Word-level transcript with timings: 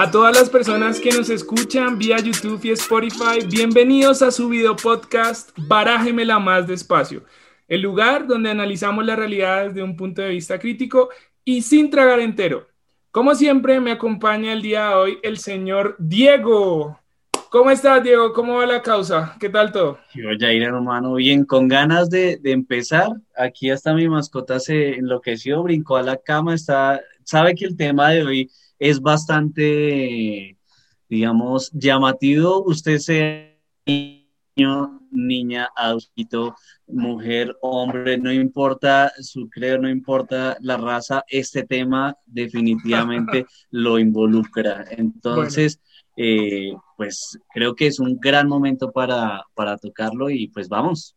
A 0.00 0.10
todas 0.10 0.34
las 0.34 0.48
personas 0.48 0.98
que 0.98 1.10
nos 1.10 1.28
escuchan 1.28 1.98
vía 1.98 2.16
YouTube 2.16 2.64
y 2.64 2.70
Spotify, 2.70 3.44
bienvenidos 3.46 4.22
a 4.22 4.30
su 4.30 4.48
video 4.48 4.74
podcast 4.74 5.50
Barájemela 5.58 6.38
más 6.38 6.66
despacio, 6.66 7.22
el 7.68 7.82
lugar 7.82 8.26
donde 8.26 8.50
analizamos 8.50 9.04
la 9.04 9.14
realidad 9.14 9.66
desde 9.66 9.82
un 9.82 9.98
punto 9.98 10.22
de 10.22 10.30
vista 10.30 10.58
crítico 10.58 11.10
y 11.44 11.60
sin 11.60 11.90
tragar 11.90 12.18
entero. 12.18 12.66
Como 13.10 13.34
siempre, 13.34 13.78
me 13.78 13.90
acompaña 13.90 14.54
el 14.54 14.62
día 14.62 14.88
de 14.88 14.94
hoy 14.94 15.18
el 15.22 15.36
señor 15.36 15.96
Diego. 15.98 16.98
¿Cómo 17.50 17.70
estás, 17.70 18.02
Diego? 18.02 18.32
¿Cómo 18.32 18.56
va 18.56 18.64
la 18.64 18.80
causa? 18.80 19.36
¿Qué 19.38 19.50
tal 19.50 19.70
todo? 19.70 19.98
Yo, 20.14 20.30
Jair, 20.38 20.62
hermano, 20.62 21.12
bien, 21.16 21.44
con 21.44 21.68
ganas 21.68 22.08
de, 22.08 22.38
de, 22.38 22.52
empezar. 22.52 23.10
Aquí 23.36 23.68
hasta 23.68 23.92
mi 23.92 24.08
mascota 24.08 24.60
se 24.60 24.94
enloqueció, 24.94 25.62
brincó 25.62 25.98
a 25.98 26.02
la 26.02 26.16
cama, 26.16 26.54
está, 26.54 27.02
sabe 27.22 27.54
que 27.54 27.66
el 27.66 27.76
tema 27.76 28.08
de 28.08 28.24
hoy 28.24 28.50
es 28.80 29.00
bastante, 29.00 30.56
digamos, 31.08 31.70
llamativo. 31.72 32.64
Usted 32.64 32.98
sea 32.98 33.56
niño, 33.86 35.00
niña, 35.12 35.68
adulto, 35.76 36.56
mujer, 36.86 37.54
hombre, 37.60 38.16
no 38.18 38.32
importa 38.32 39.12
su 39.20 39.48
creo, 39.48 39.78
no 39.78 39.88
importa 39.88 40.56
la 40.60 40.76
raza, 40.78 41.24
este 41.28 41.64
tema 41.64 42.16
definitivamente 42.26 43.46
lo 43.70 43.98
involucra. 43.98 44.86
Entonces, 44.90 45.78
eh, 46.16 46.72
pues 46.96 47.38
creo 47.52 47.74
que 47.74 47.86
es 47.86 48.00
un 48.00 48.18
gran 48.18 48.48
momento 48.48 48.90
para, 48.90 49.44
para 49.54 49.76
tocarlo 49.76 50.30
y 50.30 50.48
pues 50.48 50.68
vamos. 50.68 51.14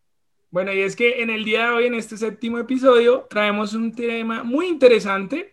Bueno, 0.52 0.72
y 0.72 0.81
es 0.81 0.95
que 0.95 1.23
en 1.23 1.30
el 1.30 1.45
día 1.45 1.67
de 1.67 1.72
hoy, 1.72 1.86
en 1.86 1.95
este 1.95 2.16
séptimo 2.16 2.59
episodio, 2.59 3.25
traemos 3.30 3.73
un 3.73 3.91
tema 3.94 4.44
muy 4.44 4.67
interesante 4.67 5.53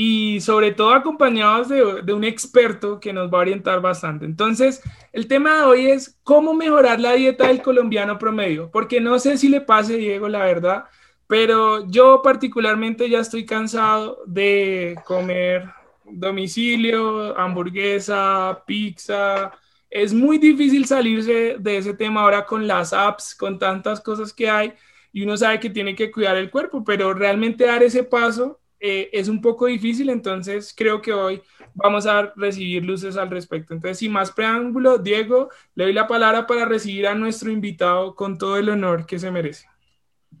y 0.00 0.40
sobre 0.42 0.70
todo 0.70 0.92
acompañados 0.92 1.68
de, 1.68 2.12
un 2.12 2.22
experto 2.22 3.00
que 3.00 3.12
nos 3.12 3.34
va 3.34 3.38
a 3.38 3.40
orientar 3.40 3.80
bastante. 3.80 4.26
Entonces, 4.26 4.80
el 5.12 5.26
tema 5.26 5.56
de 5.56 5.62
hoy 5.64 5.86
es 5.90 6.16
cómo 6.22 6.54
mejorar 6.54 7.00
la 7.00 7.14
dieta 7.14 7.48
del 7.48 7.62
colombiano 7.62 8.16
promedio, 8.16 8.70
porque 8.70 9.00
no 9.00 9.18
sé 9.18 9.36
si 9.38 9.48
le 9.48 9.60
pase, 9.60 9.96
Diego, 9.96 10.28
la 10.28 10.44
verdad, 10.44 10.84
pero 11.26 11.84
yo 11.90 12.22
particularmente 12.22 13.10
ya 13.10 13.18
estoy 13.18 13.44
cansado 13.44 14.20
de 14.24 14.94
comer 15.04 15.68
domicilio, 16.04 17.36
hamburguesa, 17.36 18.62
pizza. 18.68 19.50
Es 19.90 20.14
muy 20.14 20.38
difícil 20.38 20.86
salirse 20.86 21.56
de 21.58 21.76
ese 21.76 21.92
tema 21.94 22.20
ahora 22.22 22.46
con 22.46 22.68
las 22.68 22.92
apps, 22.92 23.34
con 23.34 23.58
tantas 23.58 24.00
cosas 24.00 24.32
que 24.32 24.48
hay, 24.48 24.74
y 25.12 25.24
uno 25.24 25.36
sabe 25.36 25.58
que 25.58 25.70
tiene 25.70 25.96
que 25.96 26.12
cuidar 26.12 26.36
el 26.36 26.52
cuerpo, 26.52 26.84
pero 26.84 27.14
realmente 27.14 27.64
dar 27.64 27.82
ese 27.82 28.04
paso 28.04 28.60
eh, 28.80 29.10
es 29.12 29.28
un 29.28 29.40
poco 29.40 29.66
difícil, 29.66 30.08
entonces 30.08 30.72
creo 30.76 31.02
que 31.02 31.12
hoy 31.12 31.42
vamos 31.74 32.06
a 32.06 32.32
recibir 32.36 32.84
luces 32.84 33.16
al 33.16 33.30
respecto. 33.30 33.74
Entonces, 33.74 33.98
sin 33.98 34.12
más 34.12 34.30
preámbulo, 34.30 34.98
Diego, 34.98 35.48
le 35.74 35.84
doy 35.84 35.92
la 35.92 36.06
palabra 36.06 36.46
para 36.46 36.64
recibir 36.64 37.06
a 37.06 37.14
nuestro 37.14 37.50
invitado 37.50 38.14
con 38.14 38.38
todo 38.38 38.56
el 38.56 38.68
honor 38.68 39.04
que 39.06 39.18
se 39.18 39.30
merece. 39.30 39.66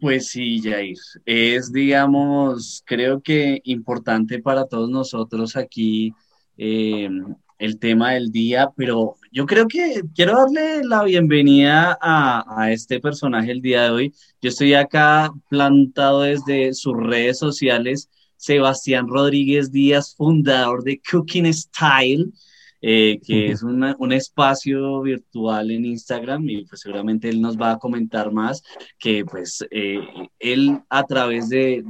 Pues 0.00 0.28
sí, 0.28 0.60
Jair, 0.62 0.96
es, 1.24 1.72
digamos, 1.72 2.82
creo 2.86 3.20
que 3.20 3.60
importante 3.64 4.38
para 4.40 4.66
todos 4.66 4.88
nosotros 4.88 5.56
aquí 5.56 6.12
eh, 6.56 7.08
el 7.58 7.78
tema 7.80 8.12
del 8.12 8.30
día, 8.30 8.70
pero 8.76 9.16
yo 9.32 9.46
creo 9.46 9.66
que 9.66 10.02
quiero 10.14 10.36
darle 10.36 10.84
la 10.84 11.02
bienvenida 11.02 11.98
a, 12.00 12.44
a, 12.46 12.70
este 12.70 13.00
personaje 13.00 13.50
el 13.50 13.60
día 13.60 13.84
de 13.84 13.90
hoy. 13.90 14.14
Yo 14.40 14.50
estoy 14.50 14.74
acá 14.74 15.32
plantado 15.48 16.22
desde 16.22 16.72
sus 16.74 16.96
redes 16.96 17.38
sociales 17.38 18.08
Sebastián 18.38 19.08
Rodríguez 19.08 19.70
Díaz, 19.70 20.14
fundador 20.16 20.82
de 20.82 21.00
Cooking 21.10 21.52
Style, 21.52 22.32
eh, 22.80 23.18
que 23.26 23.50
es 23.50 23.64
un 23.64 24.12
espacio 24.12 25.02
virtual 25.02 25.72
en 25.72 25.84
Instagram 25.84 26.48
y 26.48 26.64
pues 26.64 26.82
seguramente 26.82 27.28
él 27.28 27.40
nos 27.40 27.58
va 27.58 27.72
a 27.72 27.78
comentar 27.78 28.30
más 28.30 28.62
que 29.00 29.24
pues 29.24 29.66
eh, 29.72 29.98
él 30.38 30.78
a 30.88 31.02
través 31.02 31.48
de, 31.48 31.82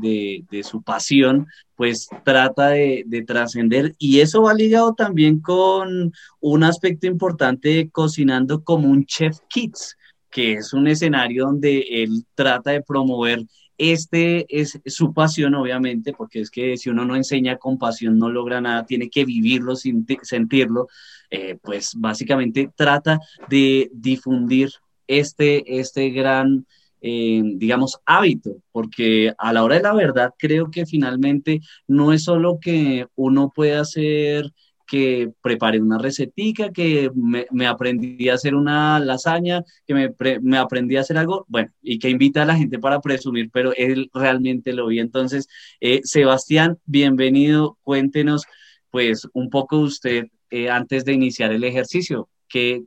de, 0.51 0.63
su 0.63 0.83
pasión 0.83 1.47
pues 1.77 2.09
trata 2.25 2.71
de, 2.71 3.05
de 3.07 3.23
trascender 3.23 3.95
y 3.99 4.21
eso 4.21 4.41
va 4.41 4.55
ligado 4.55 4.95
también 4.95 5.41
con 5.41 6.11
un 6.41 6.65
aspecto 6.65 7.07
importante 7.07 7.69
de 7.69 7.91
cocinando 7.91 8.65
como 8.65 8.89
un 8.89 9.05
chef 9.05 9.41
kids 9.51 9.95
que 10.31 10.55
es 10.55 10.73
un 10.73 10.89
escenario 10.89 11.45
donde 11.45 11.81
él 12.03 12.25
trata 12.35 12.71
de 12.71 12.83
promover 12.83 13.45
este 13.79 14.47
es 14.61 14.81
su 14.87 15.15
pasión, 15.15 15.55
obviamente, 15.55 16.13
porque 16.13 16.41
es 16.41 16.51
que 16.51 16.77
si 16.77 16.91
uno 16.91 17.05
no 17.05 17.15
enseña 17.15 17.57
con 17.57 17.79
pasión 17.79 18.19
no 18.19 18.29
logra 18.29 18.61
nada, 18.61 18.85
tiene 18.85 19.09
que 19.09 19.25
vivirlo, 19.25 19.75
sentirlo, 19.77 20.89
eh, 21.31 21.57
pues 21.63 21.93
básicamente 21.97 22.71
trata 22.75 23.21
de 23.49 23.89
difundir 23.95 24.71
este, 25.07 25.79
este 25.79 26.11
gran, 26.11 26.67
eh, 27.01 27.41
digamos, 27.45 28.01
hábito, 28.05 28.57
porque 28.73 29.33
a 29.39 29.53
la 29.53 29.63
hora 29.63 29.77
de 29.77 29.83
la 29.83 29.95
verdad 29.95 30.35
creo 30.37 30.71
que 30.71 30.85
finalmente 30.85 31.61
no 31.87 32.13
es 32.13 32.25
solo 32.25 32.59
que 32.61 33.07
uno 33.15 33.53
pueda 33.55 33.81
hacer 33.81 34.53
que 34.89 35.31
preparé 35.43 35.81
una 35.81 35.99
recetica, 35.99 36.73
que 36.73 37.11
me, 37.15 37.67
aprendí 37.67 38.29
a 38.31 38.35
hacer 38.35 38.55
una 38.55 38.99
lasaña, 38.99 39.63
que 39.87 39.95
me, 39.95 40.15
me, 40.41 40.57
aprendí 40.57 40.97
a 40.97 41.03
hacer 41.03 41.19
algo, 41.19 41.45
bueno, 41.49 41.71
y 41.83 41.99
que 41.99 42.09
invita 42.09 42.43
a 42.43 42.47
la 42.47 42.57
gente 42.57 42.79
para 42.79 43.01
presumir, 43.01 43.51
pero 43.53 43.73
él 43.77 44.11
realmente 44.15 44.73
lo 44.73 44.87
vi. 44.87 44.99
Entonces, 44.99 45.47
eh, 45.81 46.01
Sebastián, 46.05 46.79
bienvenido, 46.87 47.79
cuéntenos 47.83 48.45
pues 48.91 49.29
un 49.35 49.51
poco 49.51 49.79
usted 49.79 50.29
eh, 50.51 50.71
antes 50.71 51.05
de 51.05 51.13
iniciar 51.13 51.53
el 51.53 51.65
ejercicio. 51.65 52.29
Que, 52.49 52.83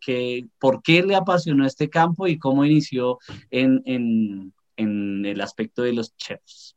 ¿Por 0.59 0.81
qué 0.81 1.03
le 1.03 1.15
apasionó 1.15 1.67
este 1.67 1.87
campo 1.87 2.27
y 2.27 2.39
cómo 2.39 2.65
inició 2.65 3.19
en, 3.51 3.83
en, 3.85 4.53
en 4.75 5.23
el 5.23 5.39
aspecto 5.39 5.83
de 5.83 5.93
los 5.93 6.17
chefs? 6.17 6.75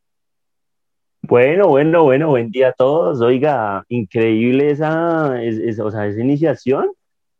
Bueno, 1.26 1.68
bueno, 1.68 2.04
bueno, 2.04 2.28
buen 2.28 2.50
día 2.50 2.68
a 2.68 2.72
todos. 2.72 3.22
Oiga, 3.22 3.82
increíble 3.88 4.70
esa, 4.70 5.32
o 5.82 5.90
sea, 5.90 6.06
esa 6.06 6.20
iniciación, 6.20 6.92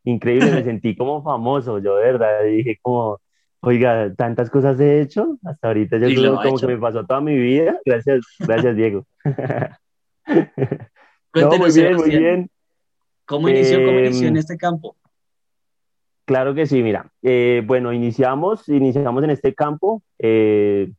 increíble, 0.05 0.51
me 0.53 0.65
sentí 0.65 0.97
como 0.97 1.23
famoso, 1.23 1.79
yo 1.81 1.97
de 1.97 2.05
verdad 2.13 2.45
dije 2.45 2.79
como, 2.81 3.21
oiga, 3.61 4.15
tantas 4.15 4.49
cosas 4.49 4.81
he 4.81 5.03
hecho, 5.03 5.37
hasta 5.45 5.69
ahorita 5.69 5.99
yo 5.99 6.07
creo 6.07 6.37
como 6.37 6.59
que 6.59 6.67
me 6.67 6.79
pasó 6.79 7.05
toda 7.05 7.21
mi 7.21 7.37
vida. 7.37 7.79
Gracias, 7.85 8.25
gracias 8.39 8.75
Diego. 8.75 9.05
no, 11.35 11.59
muy 11.59 11.71
bien, 11.71 11.97
muy 11.97 12.09
bien. 12.09 12.51
¿Cómo 13.27 13.51
inició, 13.51 13.85
cómo 13.85 13.99
inició 13.99 14.29
en 14.29 14.37
em, 14.37 14.41
este 14.41 14.57
campo? 14.57 14.97
Claro 16.25 16.55
que 16.55 16.65
sí, 16.65 16.83
mira, 16.83 17.13
eh, 17.23 17.63
bueno, 17.67 17.93
iniciamos, 17.93 18.67
iniciamos 18.71 19.23
en 19.25 19.31
este 19.31 19.55
campo 19.55 20.03
eh, 20.19 20.91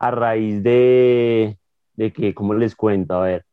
a 0.00 0.10
raíz 0.10 0.60
de, 0.64 1.56
de 1.96 2.12
que, 2.12 2.34
¿cómo 2.34 2.54
les 2.54 2.76
cuento? 2.76 3.14
A 3.14 3.22
ver. 3.22 3.44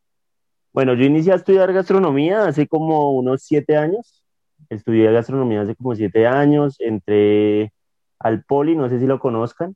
Bueno, 0.73 0.93
yo 0.95 1.05
inicié 1.05 1.33
a 1.33 1.35
estudiar 1.37 1.71
gastronomía 1.73 2.45
hace 2.47 2.67
como 2.67 3.11
unos 3.11 3.43
siete 3.43 3.77
años. 3.77 4.23
Estudié 4.69 5.11
gastronomía 5.11 5.61
hace 5.61 5.75
como 5.75 5.95
siete 5.95 6.27
años. 6.27 6.77
Entré 6.79 7.73
al 8.19 8.43
Poli, 8.43 8.75
no 8.75 8.89
sé 8.89 8.99
si 8.99 9.07
lo 9.07 9.19
conozcan. 9.19 9.75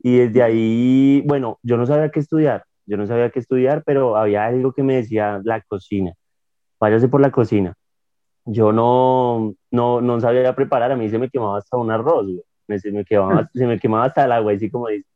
Y 0.00 0.18
desde 0.18 0.42
ahí, 0.42 1.22
bueno, 1.26 1.58
yo 1.62 1.76
no 1.76 1.86
sabía 1.86 2.10
qué 2.10 2.20
estudiar. 2.20 2.64
Yo 2.86 2.96
no 2.96 3.06
sabía 3.06 3.30
qué 3.30 3.40
estudiar, 3.40 3.82
pero 3.84 4.16
había 4.16 4.46
algo 4.46 4.72
que 4.72 4.82
me 4.82 4.96
decía 4.96 5.40
la 5.44 5.60
cocina. 5.62 6.14
Váyase 6.80 7.08
por 7.08 7.20
la 7.20 7.32
cocina. 7.32 7.74
Yo 8.46 8.72
no, 8.72 9.54
no, 9.70 10.00
no 10.00 10.20
sabía 10.20 10.54
preparar. 10.54 10.92
A 10.92 10.96
mí 10.96 11.08
se 11.10 11.18
me 11.18 11.30
quemaba 11.30 11.58
hasta 11.58 11.76
un 11.76 11.90
arroz. 11.90 12.26
Se, 12.68 12.92
me 12.92 13.04
quemaba, 13.04 13.48
se 13.54 13.66
me 13.66 13.78
quemaba 13.80 14.06
hasta 14.06 14.24
el 14.24 14.32
agua, 14.32 14.52
así 14.52 14.70
como 14.70 14.88
dice. 14.88 15.07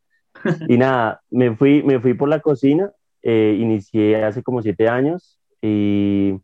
Y 0.68 0.76
nada, 0.76 1.22
me 1.30 1.54
fui, 1.56 1.82
me 1.82 2.00
fui 2.00 2.14
por 2.14 2.28
la 2.28 2.40
cocina, 2.40 2.90
eh, 3.22 3.56
inicié 3.58 4.24
hace 4.24 4.42
como 4.42 4.62
siete 4.62 4.88
años 4.88 5.38
y 5.60 6.34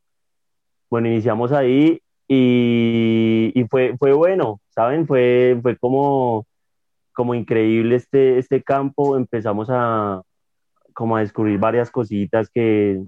bueno, 0.90 1.08
iniciamos 1.08 1.52
ahí 1.52 2.00
y, 2.29 3.52
y, 3.55 3.64
fue, 3.64 3.96
fue 3.99 4.12
bueno, 4.12 4.61
¿saben? 4.70 5.06
Fue, 5.06 5.58
fue 5.62 5.76
como, 5.76 6.46
como 7.12 7.35
increíble 7.35 7.96
este, 7.96 8.38
este 8.38 8.62
campo, 8.62 9.17
empezamos 9.17 9.69
a, 9.70 10.23
como 10.94 11.17
a 11.17 11.20
descubrir 11.20 11.58
varias 11.58 11.91
cositas 11.91 12.50
que, 12.50 13.02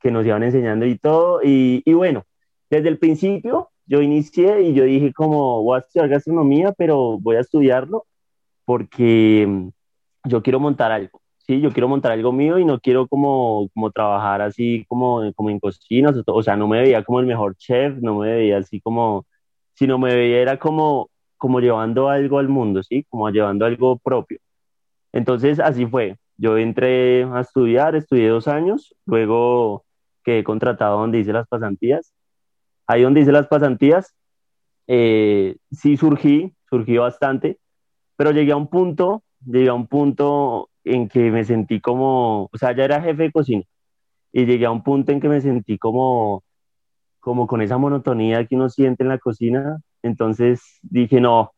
que 0.00 0.10
nos 0.10 0.26
iban 0.26 0.42
enseñando 0.42 0.86
y 0.86 0.98
todo, 0.98 1.40
y, 1.42 1.82
y, 1.84 1.92
bueno, 1.94 2.24
desde 2.70 2.88
el 2.88 2.98
principio 2.98 3.70
yo 3.86 4.02
inicié 4.02 4.62
y 4.62 4.74
yo 4.74 4.84
dije 4.84 5.12
como 5.12 5.62
voy 5.62 5.76
a 5.76 5.80
estudiar 5.80 6.08
gastronomía, 6.08 6.72
pero 6.72 7.18
voy 7.18 7.36
a 7.36 7.40
estudiarlo 7.40 8.06
porque 8.64 9.72
yo 10.24 10.42
quiero 10.42 10.60
montar 10.60 10.92
algo, 10.92 11.20
¿sí? 11.38 11.60
Yo 11.60 11.70
quiero 11.72 11.88
montar 11.88 12.12
algo 12.12 12.32
mío 12.32 12.58
y 12.58 12.64
no 12.64 12.80
quiero 12.80 13.08
como, 13.08 13.68
como 13.74 13.90
trabajar 13.90 14.42
así 14.42 14.84
como, 14.88 15.32
como 15.34 15.50
en 15.50 15.60
cocinas, 15.60 16.16
o 16.26 16.42
sea, 16.42 16.56
no 16.56 16.68
me 16.68 16.80
veía 16.80 17.04
como 17.04 17.20
el 17.20 17.26
mejor 17.26 17.56
chef, 17.56 17.96
no 18.00 18.16
me 18.18 18.32
veía 18.32 18.58
así 18.58 18.80
como, 18.80 19.26
sino 19.74 19.98
me 19.98 20.14
veía 20.14 20.40
era 20.40 20.58
como, 20.58 21.10
como 21.36 21.60
llevando 21.60 22.08
algo 22.08 22.38
al 22.38 22.48
mundo, 22.48 22.82
¿sí? 22.82 23.04
Como 23.08 23.30
llevando 23.30 23.66
algo 23.66 23.98
propio. 23.98 24.38
Entonces, 25.12 25.60
así 25.60 25.86
fue. 25.86 26.16
Yo 26.36 26.58
entré 26.58 27.24
a 27.24 27.40
estudiar, 27.40 27.94
estudié 27.96 28.28
dos 28.28 28.48
años, 28.48 28.94
luego 29.06 29.84
quedé 30.24 30.44
contratado 30.44 30.98
donde 31.00 31.20
hice 31.20 31.32
las 31.32 31.48
pasantías 31.48 32.12
ahí 32.90 33.02
donde 33.02 33.20
hice 33.20 33.30
las 33.30 33.46
pasantías, 33.46 34.16
eh, 34.88 35.56
sí 35.70 35.96
surgí, 35.96 36.52
surgí 36.68 36.96
bastante, 36.96 37.60
pero 38.16 38.32
llegué 38.32 38.50
a 38.50 38.56
un 38.56 38.66
punto, 38.66 39.22
llegué 39.46 39.68
a 39.68 39.74
un 39.74 39.86
punto 39.86 40.70
en 40.84 41.08
que 41.08 41.30
me 41.30 41.44
sentí 41.44 41.80
como, 41.80 42.48
o 42.52 42.58
sea, 42.58 42.72
ya 42.74 42.84
era 42.84 43.02
jefe 43.02 43.24
de 43.24 43.32
cocina, 43.32 43.64
y 44.32 44.46
llegué 44.46 44.66
a 44.66 44.70
un 44.70 44.82
punto 44.82 45.12
en 45.12 45.20
que 45.20 45.28
me 45.28 45.40
sentí 45.40 45.78
como, 45.78 46.44
como 47.20 47.46
con 47.46 47.62
esa 47.62 47.78
monotonía 47.78 48.46
que 48.46 48.56
uno 48.56 48.68
siente 48.68 49.02
en 49.02 49.08
la 49.08 49.18
cocina, 49.18 49.80
entonces 50.02 50.78
dije, 50.82 51.20
no, 51.20 51.52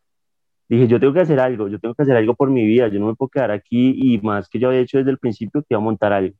dije, 0.68 0.88
yo 0.88 1.00
tengo 1.00 1.12
que 1.12 1.20
hacer 1.20 1.40
algo, 1.40 1.68
yo 1.68 1.78
tengo 1.78 1.94
que 1.94 2.02
hacer 2.02 2.16
algo 2.16 2.34
por 2.34 2.50
mi 2.50 2.66
vida, 2.66 2.88
yo 2.88 3.00
no 3.00 3.06
me 3.06 3.14
puedo 3.14 3.28
quedar 3.30 3.50
aquí 3.50 3.94
y 3.96 4.18
más 4.20 4.48
que 4.48 4.58
yo 4.58 4.68
había 4.68 4.80
hecho 4.80 4.98
desde 4.98 5.10
el 5.10 5.18
principio 5.18 5.62
que 5.62 5.68
iba 5.70 5.78
a 5.80 5.84
montar 5.84 6.12
algo. 6.12 6.36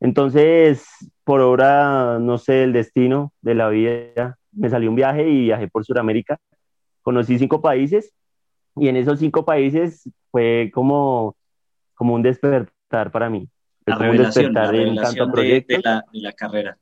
Entonces, 0.00 0.86
por 1.24 1.40
obra, 1.40 2.18
no 2.20 2.38
sé, 2.38 2.64
el 2.64 2.72
destino 2.72 3.32
de 3.40 3.54
la 3.54 3.68
vida, 3.68 4.38
me 4.52 4.70
salió 4.70 4.90
un 4.90 4.96
viaje 4.96 5.28
y 5.28 5.42
viajé 5.44 5.68
por 5.68 5.84
Sudamérica. 5.84 6.38
Conocí 7.02 7.38
cinco 7.38 7.60
países 7.62 8.12
y 8.76 8.88
en 8.88 8.96
esos 8.96 9.18
cinco 9.18 9.44
países 9.44 10.08
fue 10.30 10.70
como, 10.72 11.34
como 11.94 12.14
un 12.14 12.22
despertar 12.22 13.10
para 13.10 13.30
mí. 13.30 13.48
la 13.86 13.96
revelación, 13.96 14.52
la 14.52 14.70
revelación 14.70 15.32
de, 15.32 15.80
la, 15.82 16.04
de 16.12 16.20
la 16.20 16.32
carrera. 16.32 16.78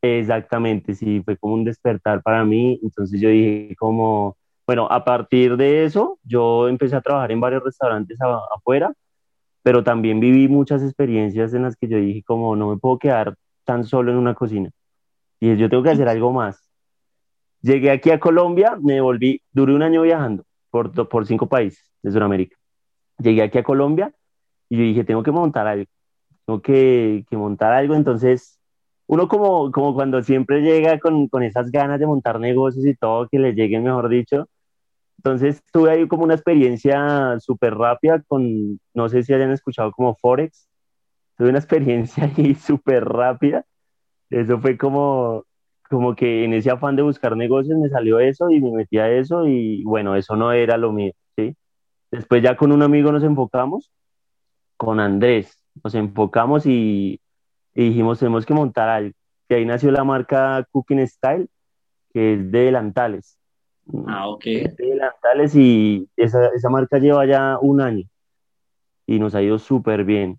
Exactamente, 0.00 0.94
sí, 0.94 1.22
fue 1.24 1.36
como 1.36 1.54
un 1.54 1.64
despertar 1.64 2.22
para 2.22 2.44
mí. 2.44 2.78
Entonces 2.82 3.20
yo 3.20 3.28
dije 3.28 3.74
como, 3.76 4.36
bueno, 4.66 4.86
a 4.88 5.04
partir 5.04 5.56
de 5.56 5.84
eso, 5.84 6.18
yo 6.22 6.68
empecé 6.68 6.94
a 6.94 7.00
trabajar 7.00 7.32
en 7.32 7.40
varios 7.40 7.64
restaurantes 7.64 8.18
afuera, 8.54 8.92
pero 9.62 9.82
también 9.82 10.20
viví 10.20 10.46
muchas 10.46 10.82
experiencias 10.82 11.54
en 11.54 11.62
las 11.62 11.74
que 11.76 11.88
yo 11.88 11.96
dije 11.96 12.22
como 12.22 12.54
no 12.54 12.70
me 12.70 12.76
puedo 12.76 12.98
quedar 12.98 13.34
tan 13.64 13.84
solo 13.84 14.12
en 14.12 14.18
una 14.18 14.34
cocina. 14.34 14.70
Y 15.40 15.56
yo 15.56 15.68
tengo 15.68 15.82
que 15.82 15.90
hacer 15.90 16.08
algo 16.08 16.32
más. 16.32 16.70
Llegué 17.62 17.90
aquí 17.90 18.10
a 18.10 18.20
Colombia, 18.20 18.76
me 18.80 19.00
volví, 19.00 19.40
duré 19.52 19.74
un 19.74 19.82
año 19.82 20.02
viajando 20.02 20.44
por, 20.74 20.90
por 21.08 21.24
cinco 21.24 21.48
países 21.48 21.88
de 22.02 22.10
Sudamérica. 22.10 22.56
Llegué 23.18 23.42
aquí 23.42 23.58
a 23.58 23.62
Colombia 23.62 24.12
y 24.68 24.76
yo 24.76 24.82
dije, 24.82 25.04
tengo 25.04 25.22
que 25.22 25.30
montar 25.30 25.68
algo, 25.68 25.88
tengo 26.44 26.62
que, 26.62 27.24
que 27.30 27.36
montar 27.36 27.72
algo. 27.72 27.94
Entonces, 27.94 28.58
uno 29.06 29.28
como, 29.28 29.70
como 29.70 29.94
cuando 29.94 30.20
siempre 30.24 30.62
llega 30.62 30.98
con, 30.98 31.28
con 31.28 31.44
esas 31.44 31.70
ganas 31.70 32.00
de 32.00 32.08
montar 32.08 32.40
negocios 32.40 32.84
y 32.86 32.96
todo, 32.96 33.28
que 33.28 33.38
le 33.38 33.52
lleguen, 33.52 33.84
mejor 33.84 34.08
dicho. 34.08 34.48
Entonces, 35.18 35.62
tuve 35.72 35.92
ahí 35.92 36.08
como 36.08 36.24
una 36.24 36.34
experiencia 36.34 37.38
súper 37.38 37.76
rápida 37.76 38.20
con, 38.26 38.80
no 38.94 39.08
sé 39.08 39.22
si 39.22 39.32
hayan 39.32 39.52
escuchado 39.52 39.92
como 39.92 40.16
Forex. 40.16 40.68
Tuve 41.36 41.50
una 41.50 41.58
experiencia 41.60 42.24
ahí 42.36 42.56
súper 42.56 43.04
rápida. 43.04 43.64
Eso 44.28 44.58
fue 44.58 44.76
como, 44.76 45.44
como 45.88 46.14
que 46.14 46.44
en 46.44 46.54
ese 46.54 46.70
afán 46.70 46.96
de 46.96 47.02
buscar 47.02 47.36
negocios 47.36 47.78
me 47.78 47.88
salió 47.88 48.20
eso 48.20 48.50
y 48.50 48.60
me 48.60 48.72
metí 48.72 48.98
a 48.98 49.10
eso 49.10 49.46
y 49.46 49.82
bueno, 49.84 50.16
eso 50.16 50.36
no 50.36 50.52
era 50.52 50.76
lo 50.76 50.92
mío, 50.92 51.12
¿sí? 51.36 51.56
Después 52.10 52.42
ya 52.42 52.56
con 52.56 52.72
un 52.72 52.82
amigo 52.82 53.12
nos 53.12 53.24
enfocamos, 53.24 53.90
con 54.76 55.00
Andrés, 55.00 55.58
nos 55.82 55.94
enfocamos 55.94 56.66
y, 56.66 57.20
dijimos, 57.74 58.18
tenemos 58.18 58.46
que 58.46 58.54
montar 58.54 58.88
algo. 58.88 59.14
Y 59.48 59.54
ahí 59.54 59.64
nació 59.64 59.90
la 59.90 60.04
marca 60.04 60.66
Cooking 60.70 61.06
Style, 61.06 61.48
que 62.12 62.34
es 62.34 62.50
de 62.50 62.58
delantales. 62.60 63.38
Ah, 64.06 64.28
ok. 64.28 64.44
de 64.44 64.74
delantales 64.78 65.54
y 65.54 66.08
esa, 66.16 66.48
esa 66.54 66.70
marca 66.70 66.98
lleva 66.98 67.26
ya 67.26 67.58
un 67.60 67.82
año 67.82 68.06
y 69.06 69.18
nos 69.18 69.34
ha 69.34 69.42
ido 69.42 69.58
súper 69.58 70.04
bien. 70.04 70.38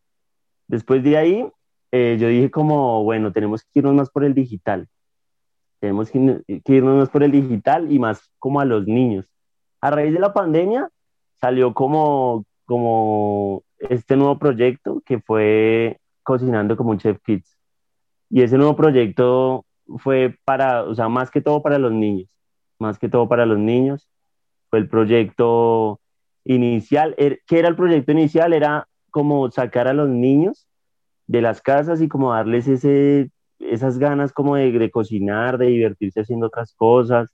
Después 0.67 1.03
de 1.03 1.17
ahí, 1.17 1.47
eh, 1.91 2.17
yo 2.19 2.27
dije 2.27 2.49
como, 2.49 3.03
bueno, 3.03 3.31
tenemos 3.31 3.63
que 3.63 3.79
irnos 3.79 3.93
más 3.93 4.09
por 4.09 4.23
el 4.23 4.33
digital. 4.33 4.87
Tenemos 5.79 6.09
que, 6.09 6.43
irnos 6.47 6.95
más 6.97 7.09
por 7.09 7.23
el 7.23 7.31
digital 7.31 7.91
y 7.91 7.99
más 7.99 8.31
como 8.39 8.59
a 8.59 8.65
los 8.65 8.87
niños. 8.87 9.29
A 9.81 9.91
raíz 9.91 10.13
de 10.13 10.19
la 10.19 10.33
pandemia 10.33 10.89
salió 11.39 11.73
como, 11.73 12.45
como 12.65 13.63
este 13.77 14.15
nuevo 14.15 14.39
proyecto 14.39 15.01
que 15.05 15.19
fue 15.19 15.99
Cocinando 16.23 16.75
como 16.75 16.91
un 16.91 16.97
Chef 16.97 17.19
Kids. 17.23 17.57
Y 18.29 18.41
ese 18.41 18.57
nuevo 18.57 18.75
proyecto 18.75 19.65
fue 19.97 20.35
para, 20.45 20.83
o 20.83 20.95
sea, 20.95 21.07
más 21.09 21.29
que 21.29 21.41
todo 21.41 21.61
para 21.61 21.77
los 21.77 21.91
niños. 21.91 22.27
Más 22.79 22.97
que 22.97 23.09
todo 23.09 23.27
para 23.27 23.45
los 23.45 23.59
niños. 23.59 24.09
Fue 24.69 24.79
el 24.79 24.89
proyecto 24.89 25.99
inicial. 26.43 27.13
Er, 27.17 27.41
¿Qué 27.45 27.59
era 27.59 27.67
el 27.67 27.75
proyecto 27.75 28.11
inicial? 28.11 28.53
Era 28.53 28.87
como 29.11 29.51
sacar 29.51 29.87
a 29.87 29.93
los 29.93 30.09
niños 30.09 30.67
de 31.27 31.41
las 31.41 31.61
casas 31.61 32.01
y 32.01 32.07
como 32.07 32.33
darles 32.33 32.67
ese, 32.67 33.29
esas 33.59 33.97
ganas 33.97 34.31
como 34.33 34.55
de, 34.55 34.71
de 34.71 34.91
cocinar, 34.91 35.57
de 35.57 35.67
divertirse 35.67 36.21
haciendo 36.21 36.47
otras 36.47 36.73
cosas. 36.73 37.29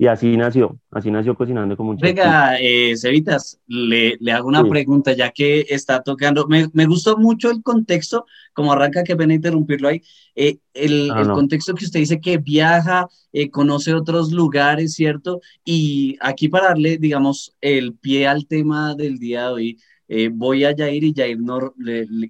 Y 0.00 0.06
así 0.06 0.36
nació, 0.36 0.78
así 0.92 1.10
nació 1.10 1.34
cocinando 1.34 1.76
como 1.76 1.90
un 1.90 1.96
Venga, 1.96 2.56
eh, 2.60 2.96
Cevitas, 2.96 3.58
le, 3.66 4.16
le, 4.20 4.30
hago 4.30 4.46
una 4.46 4.62
pregunta 4.62 5.12
ya 5.12 5.32
que 5.32 5.66
está 5.68 6.04
tocando. 6.04 6.46
Me, 6.46 6.68
me, 6.72 6.86
gustó 6.86 7.16
mucho 7.16 7.50
el 7.50 7.64
contexto, 7.64 8.24
como 8.52 8.72
arranca, 8.72 9.02
que 9.02 9.16
ven 9.16 9.32
a 9.32 9.34
interrumpirlo 9.34 9.88
ahí. 9.88 10.00
Eh, 10.36 10.58
el, 10.72 11.10
el 11.16 11.28
contexto 11.30 11.74
que 11.74 11.84
usted 11.84 11.98
dice 11.98 12.20
que 12.20 12.38
viaja, 12.38 13.08
eh, 13.32 13.50
conoce 13.50 13.92
otros 13.92 14.30
lugares, 14.30 14.94
¿cierto? 14.94 15.40
Y 15.64 16.16
aquí 16.20 16.48
para 16.48 16.68
darle, 16.68 16.98
digamos, 16.98 17.56
el 17.60 17.94
pie 17.94 18.28
al 18.28 18.46
tema 18.46 18.94
del 18.94 19.18
día 19.18 19.46
de 19.46 19.52
hoy, 19.52 19.78
eh, 20.08 20.30
voy 20.32 20.64
a 20.64 20.74
Jair 20.76 21.04
y 21.04 21.14
Jair 21.14 21.38
no, 21.38 21.74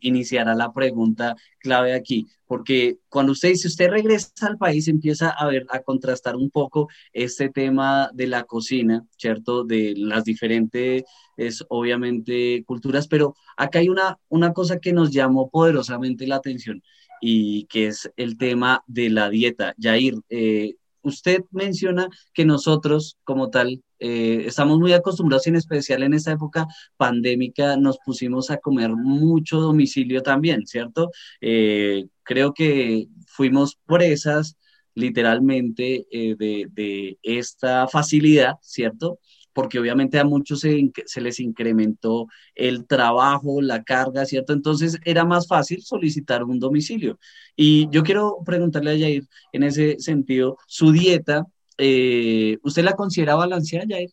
iniciará 0.00 0.54
la 0.54 0.72
pregunta 0.72 1.36
clave 1.58 1.94
aquí, 1.94 2.26
porque 2.46 2.98
cuando 3.08 3.32
usted 3.32 3.50
dice, 3.50 3.68
usted 3.68 3.90
regresa 3.90 4.48
al 4.48 4.58
país, 4.58 4.88
empieza 4.88 5.30
a 5.30 5.46
ver, 5.46 5.66
a 5.70 5.80
contrastar 5.80 6.36
un 6.36 6.50
poco 6.50 6.88
este 7.12 7.48
tema 7.50 8.10
de 8.12 8.26
la 8.26 8.44
cocina, 8.44 9.04
¿cierto? 9.16 9.64
De 9.64 9.94
las 9.96 10.24
diferentes, 10.24 11.04
es, 11.36 11.64
obviamente, 11.68 12.64
culturas, 12.66 13.06
pero 13.06 13.36
acá 13.56 13.78
hay 13.78 13.88
una, 13.88 14.18
una 14.28 14.52
cosa 14.52 14.78
que 14.80 14.92
nos 14.92 15.12
llamó 15.12 15.48
poderosamente 15.50 16.26
la 16.26 16.36
atención 16.36 16.82
y 17.20 17.64
que 17.66 17.88
es 17.88 18.10
el 18.16 18.38
tema 18.38 18.82
de 18.86 19.10
la 19.10 19.30
dieta. 19.30 19.74
Jair, 19.80 20.14
eh, 20.28 20.74
usted 21.02 21.44
menciona 21.50 22.08
que 22.32 22.44
nosotros 22.44 23.18
como 23.24 23.50
tal 23.50 23.82
eh, 23.98 24.44
estamos 24.46 24.78
muy 24.78 24.92
acostumbrados, 24.92 25.46
en 25.46 25.56
especial 25.56 26.02
en 26.02 26.14
esta 26.14 26.32
época 26.32 26.66
pandémica, 26.96 27.76
nos 27.76 27.98
pusimos 27.98 28.50
a 28.50 28.58
comer 28.58 28.90
mucho 28.90 29.60
domicilio 29.60 30.22
también, 30.22 30.66
¿cierto? 30.66 31.10
Eh, 31.40 32.06
creo 32.22 32.54
que 32.54 33.08
fuimos 33.26 33.78
presas 33.86 34.56
literalmente 34.94 36.06
eh, 36.10 36.34
de, 36.36 37.18
esta 37.22 37.88
facilidad, 37.88 38.54
¿cierto? 38.62 39.18
Porque 39.52 39.78
obviamente 39.78 40.18
a 40.18 40.24
muchos 40.24 40.60
se, 40.60 40.90
se, 41.06 41.20
les 41.20 41.40
incrementó 41.40 42.26
el 42.54 42.86
trabajo, 42.86 43.60
la 43.60 43.82
carga, 43.82 44.24
¿cierto? 44.26 44.52
Entonces 44.52 44.98
era 45.04 45.24
más 45.24 45.48
fácil 45.48 45.82
solicitar 45.82 46.44
un 46.44 46.60
domicilio. 46.60 47.18
Y 47.56 47.88
yo 47.90 48.02
quiero 48.04 48.38
preguntarle 48.44 48.92
a 48.92 48.98
Jair 48.98 49.24
en 49.52 49.62
ese 49.64 49.98
sentido, 49.98 50.58
su 50.66 50.92
dieta, 50.92 51.46
eh, 51.78 52.58
¿usted 52.62 52.82
la 52.82 52.92
considera 52.92 53.36
balanceada, 53.36 53.86
Jair? 53.88 54.10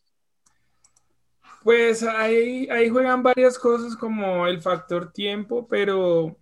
Pues 1.62 2.04
ahí, 2.04 2.68
ahí 2.70 2.88
juegan 2.88 3.24
varias 3.24 3.58
cosas 3.58 3.96
como 3.96 4.46
el 4.46 4.62
factor 4.62 5.12
tiempo, 5.12 5.66
pero 5.68 6.36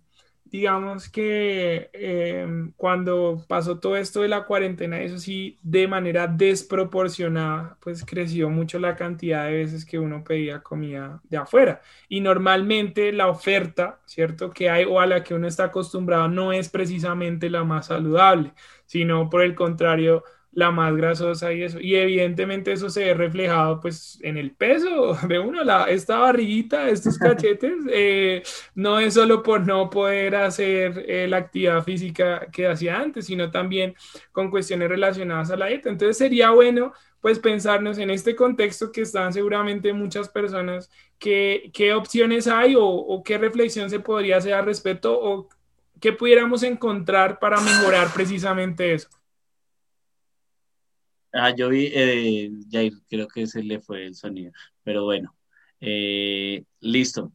digamos 0.55 1.09
que 1.09 1.89
em, 1.91 2.71
cuando 2.77 3.43
pasó 3.47 3.79
todo 3.79 3.97
esto 3.97 4.21
de 4.21 4.27
la 4.29 4.45
cuarentena, 4.45 5.01
eso 5.01 5.17
sí, 5.17 5.57
de 5.63 5.87
manera 5.87 6.27
desproporcionada, 6.27 7.77
pues 7.81 8.05
creció 8.05 8.49
mucho 8.49 8.79
la 8.79 8.95
cantidad 8.95 9.45
de 9.45 9.53
veces 9.53 9.83
que 9.83 9.99
uno 9.99 10.23
pedía 10.23 10.61
comida 10.61 11.19
de 11.23 11.37
afuera. 11.37 11.81
Y 12.07 12.21
normalmente 12.21 13.11
la 13.11 13.27
oferta, 13.27 13.99
¿cierto? 14.05 14.51
Que 14.51 14.69
hay 14.69 14.85
o 14.85 14.99
a 14.99 15.07
la 15.07 15.23
que 15.23 15.33
uno 15.33 15.47
está 15.47 15.65
acostumbrado 15.65 16.27
no 16.27 16.53
es 16.53 16.69
precisamente 16.69 17.49
la 17.49 17.63
más 17.63 17.87
saludable, 17.87 18.53
sino 18.85 19.29
por 19.29 19.41
el 19.41 19.55
contrario, 19.55 20.23
la 20.55 20.71
más 20.71 20.95
grasosa 20.95 21.53
y 21.53 21.63
eso. 21.63 21.79
Y 21.79 21.95
evidentemente 21.95 22.71
eso 22.71 22.89
se 22.89 23.03
ve 23.05 23.13
reflejado 23.13 23.79
pues 23.81 24.17
en 24.21 24.37
el 24.37 24.51
peso 24.51 25.15
de 25.27 25.37
uno, 25.37 25.63
la, 25.63 25.85
esta 25.85 26.17
barriguita, 26.17 26.89
estos 26.89 27.17
cachetes, 27.19 27.75
eh, 27.91 28.41
no 28.73 28.99
es 28.99 29.13
solo 29.13 29.43
por 29.43 29.67
no 29.67 29.89
poder 29.89 30.35
hacer 30.35 31.05
eh, 31.07 31.27
la 31.27 31.37
actividad 31.37 31.83
física 31.83 32.47
que 32.51 32.67
hacía 32.67 32.99
antes, 32.99 33.25
sino 33.27 33.51
también 33.51 33.95
con 34.31 34.49
cuestiones 34.49 34.89
relacionadas 34.89 35.51
a 35.51 35.57
la 35.57 35.67
dieta. 35.67 35.89
Entonces 35.89 36.17
sería 36.17 36.49
bueno 36.51 36.93
pues 37.21 37.39
pensarnos 37.39 37.97
en 37.97 38.09
este 38.11 38.35
contexto 38.35 38.91
que 38.91 39.01
están 39.01 39.33
seguramente 39.33 39.91
muchas 39.93 40.29
personas, 40.29 40.89
que, 41.19 41.71
qué 41.73 41.93
opciones 41.93 42.47
hay 42.47 42.75
o, 42.75 42.85
o 42.85 43.23
qué 43.23 43.37
reflexión 43.37 43.89
se 43.89 43.99
podría 43.99 44.37
hacer 44.37 44.53
al 44.53 44.65
respecto 44.65 45.19
o 45.19 45.49
qué 45.99 46.13
pudiéramos 46.13 46.63
encontrar 46.63 47.39
para 47.39 47.59
mejorar 47.61 48.07
precisamente 48.13 48.93
eso. 48.93 49.09
Ah, 51.37 51.53
yo 51.53 51.69
vi, 51.69 51.89
eh, 51.93 52.49
Jair, 52.71 52.93
creo 53.09 53.27
que 53.27 53.45
se 53.45 53.61
le 53.61 53.81
fue 53.81 54.05
el 54.05 54.15
sonido, 54.15 54.53
pero 54.83 55.03
bueno, 55.03 55.35
eh, 55.81 56.63
listo. 56.79 57.33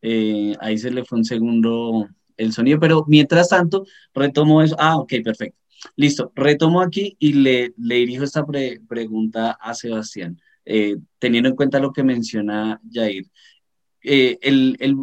Eh, 0.00 0.56
ahí 0.60 0.78
se 0.78 0.90
le 0.90 1.04
fue 1.04 1.18
un 1.18 1.24
segundo 1.24 2.08
el 2.38 2.52
sonido, 2.52 2.80
pero 2.80 3.04
mientras 3.08 3.50
tanto, 3.50 3.84
retomo 4.14 4.62
eso. 4.62 4.74
Ah, 4.78 4.96
ok, 4.96 5.14
perfecto. 5.22 5.58
Listo, 5.96 6.32
retomo 6.34 6.80
aquí 6.80 7.16
y 7.18 7.34
le, 7.34 7.74
le 7.76 7.96
dirijo 7.96 8.24
esta 8.24 8.44
pregunta 8.88 9.52
a 9.60 9.74
Sebastián, 9.74 10.40
eh, 10.64 10.96
teniendo 11.18 11.50
en 11.50 11.56
cuenta 11.56 11.78
lo 11.78 11.92
que 11.92 12.02
menciona 12.04 12.80
Jair. 12.90 13.26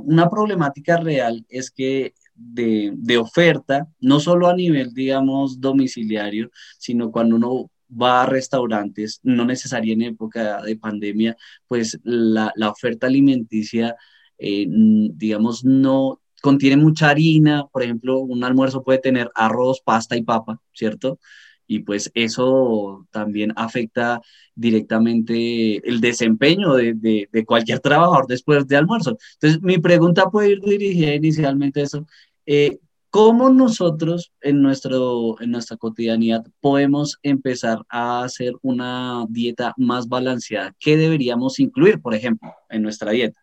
Una 0.05 0.29
problemática 0.29 0.97
real 0.97 1.45
es 1.49 1.69
que 1.71 2.13
de, 2.33 2.93
de, 2.95 3.17
oferta, 3.17 3.87
no 3.99 4.19
solo 4.19 4.47
a 4.47 4.55
nivel, 4.55 4.93
digamos, 4.93 5.61
domiciliario, 5.61 6.49
sino 6.77 7.11
cuando 7.11 7.35
uno 7.35 7.69
va 7.89 8.23
a 8.23 8.25
restaurantes, 8.25 9.19
no 9.23 9.45
necesaria 9.45 9.93
en 9.93 10.03
época 10.03 10.61
de 10.61 10.75
pandemia, 10.77 11.37
pues 11.67 11.99
la, 12.03 12.51
la 12.55 12.69
oferta 12.69 13.07
alimenticia, 13.07 13.95
eh, 14.37 14.65
digamos, 14.69 15.65
no 15.65 16.21
contiene 16.41 16.77
mucha 16.77 17.09
harina, 17.09 17.65
por 17.71 17.83
ejemplo, 17.83 18.19
un 18.19 18.43
almuerzo 18.43 18.83
puede 18.83 18.99
tener 18.99 19.29
arroz, 19.35 19.81
pasta 19.81 20.15
y 20.15 20.23
papa, 20.23 20.61
¿cierto? 20.73 21.19
Y 21.67 21.79
pues 21.79 22.11
eso 22.15 23.07
también 23.11 23.53
afecta 23.55 24.21
directamente 24.55 25.87
el 25.87 26.01
desempeño 26.01 26.73
de, 26.75 26.93
de, 27.31 27.45
cualquier 27.45 27.79
trabajador 27.81 28.25
después 28.27 28.67
de 28.67 28.77
almuerzo. 28.77 29.17
Entonces, 29.33 29.61
mi 29.61 29.77
pregunta 29.77 30.29
puede 30.29 30.51
ir 30.51 30.61
dirigida 30.61 31.13
inicialmente 31.13 31.81
a 31.81 31.83
eso. 31.83 32.07
Eh, 32.45 32.79
¿Cómo 33.11 33.49
nosotros 33.49 34.31
en, 34.41 34.61
nuestro, 34.61 35.41
en 35.41 35.49
nuestra 35.49 35.77
cotidianidad 35.77 36.45
podemos 36.61 37.17
empezar 37.23 37.79
a 37.89 38.23
hacer 38.23 38.53
una 38.61 39.25
dieta 39.29 39.73
más 39.77 40.07
balanceada? 40.07 40.75
¿Qué 40.79 40.95
deberíamos 40.95 41.59
incluir, 41.59 41.99
por 42.01 42.13
ejemplo, 42.13 42.53
en 42.69 42.83
nuestra 42.83 43.11
dieta? 43.11 43.39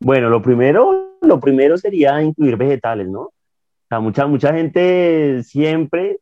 Bueno, 0.00 0.30
lo 0.30 0.40
primero, 0.40 1.18
lo 1.20 1.40
primero 1.40 1.76
sería 1.76 2.22
incluir 2.22 2.56
vegetales, 2.56 3.08
¿no? 3.08 3.20
O 3.20 3.34
sea, 3.88 4.00
mucha, 4.00 4.26
mucha 4.26 4.54
gente 4.54 5.42
siempre, 5.42 6.20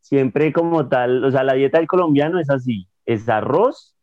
siempre 0.00 0.52
como 0.52 0.88
tal, 0.88 1.24
o 1.24 1.30
sea, 1.30 1.44
la 1.44 1.54
dieta 1.54 1.78
del 1.78 1.86
colombiano 1.86 2.40
es 2.40 2.50
así, 2.50 2.88
es 3.06 3.28
arroz, 3.28 3.94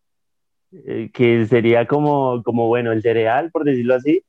eh, 0.72 1.12
que 1.13 1.46
sería 1.46 1.86
como, 1.88 2.42
como, 2.44 2.68
bueno, 2.68 2.94
el 2.94 3.01
cereal, 3.01 3.51
por 3.51 3.66
decirlo 3.66 3.96
así, 3.96 4.24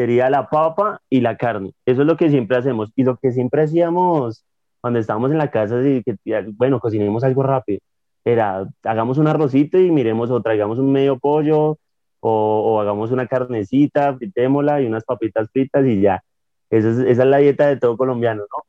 sería 0.00 0.30
la 0.30 0.48
papa 0.48 1.02
y 1.10 1.20
la 1.20 1.36
carne. 1.36 1.74
Eso 1.84 2.00
es 2.02 2.06
lo 2.06 2.16
que 2.16 2.30
siempre 2.30 2.56
hacemos. 2.56 2.90
Y 2.96 3.04
lo 3.04 3.18
que 3.18 3.32
siempre 3.32 3.62
hacíamos 3.64 4.44
cuando 4.80 4.98
estábamos 4.98 5.30
en 5.30 5.36
la 5.36 5.50
casa, 5.50 5.76
y 5.86 6.02
que, 6.02 6.16
bueno, 6.54 6.80
cocinemos 6.80 7.22
algo 7.22 7.42
rápido, 7.42 7.80
era, 8.24 8.66
hagamos 8.82 9.18
un 9.18 9.26
arrocito 9.28 9.78
y 9.78 9.90
miremos 9.90 10.30
o 10.30 10.40
traigamos 10.40 10.78
un 10.78 10.90
medio 10.90 11.18
pollo 11.18 11.78
o, 12.20 12.80
hagamos 12.80 13.10
una 13.10 13.26
carnecita, 13.26 14.16
fritémosla 14.16 14.80
y 14.80 14.86
unas 14.86 15.04
papitas 15.04 15.50
fritas 15.50 15.84
y 15.86 16.00
ya. 16.00 16.22
Esa 16.70 16.90
es, 16.90 16.98
esa 16.98 17.22
es 17.24 17.28
la 17.28 17.38
dieta 17.38 17.66
de 17.66 17.76
todo 17.76 17.98
colombiano, 17.98 18.42
¿no? 18.42 18.64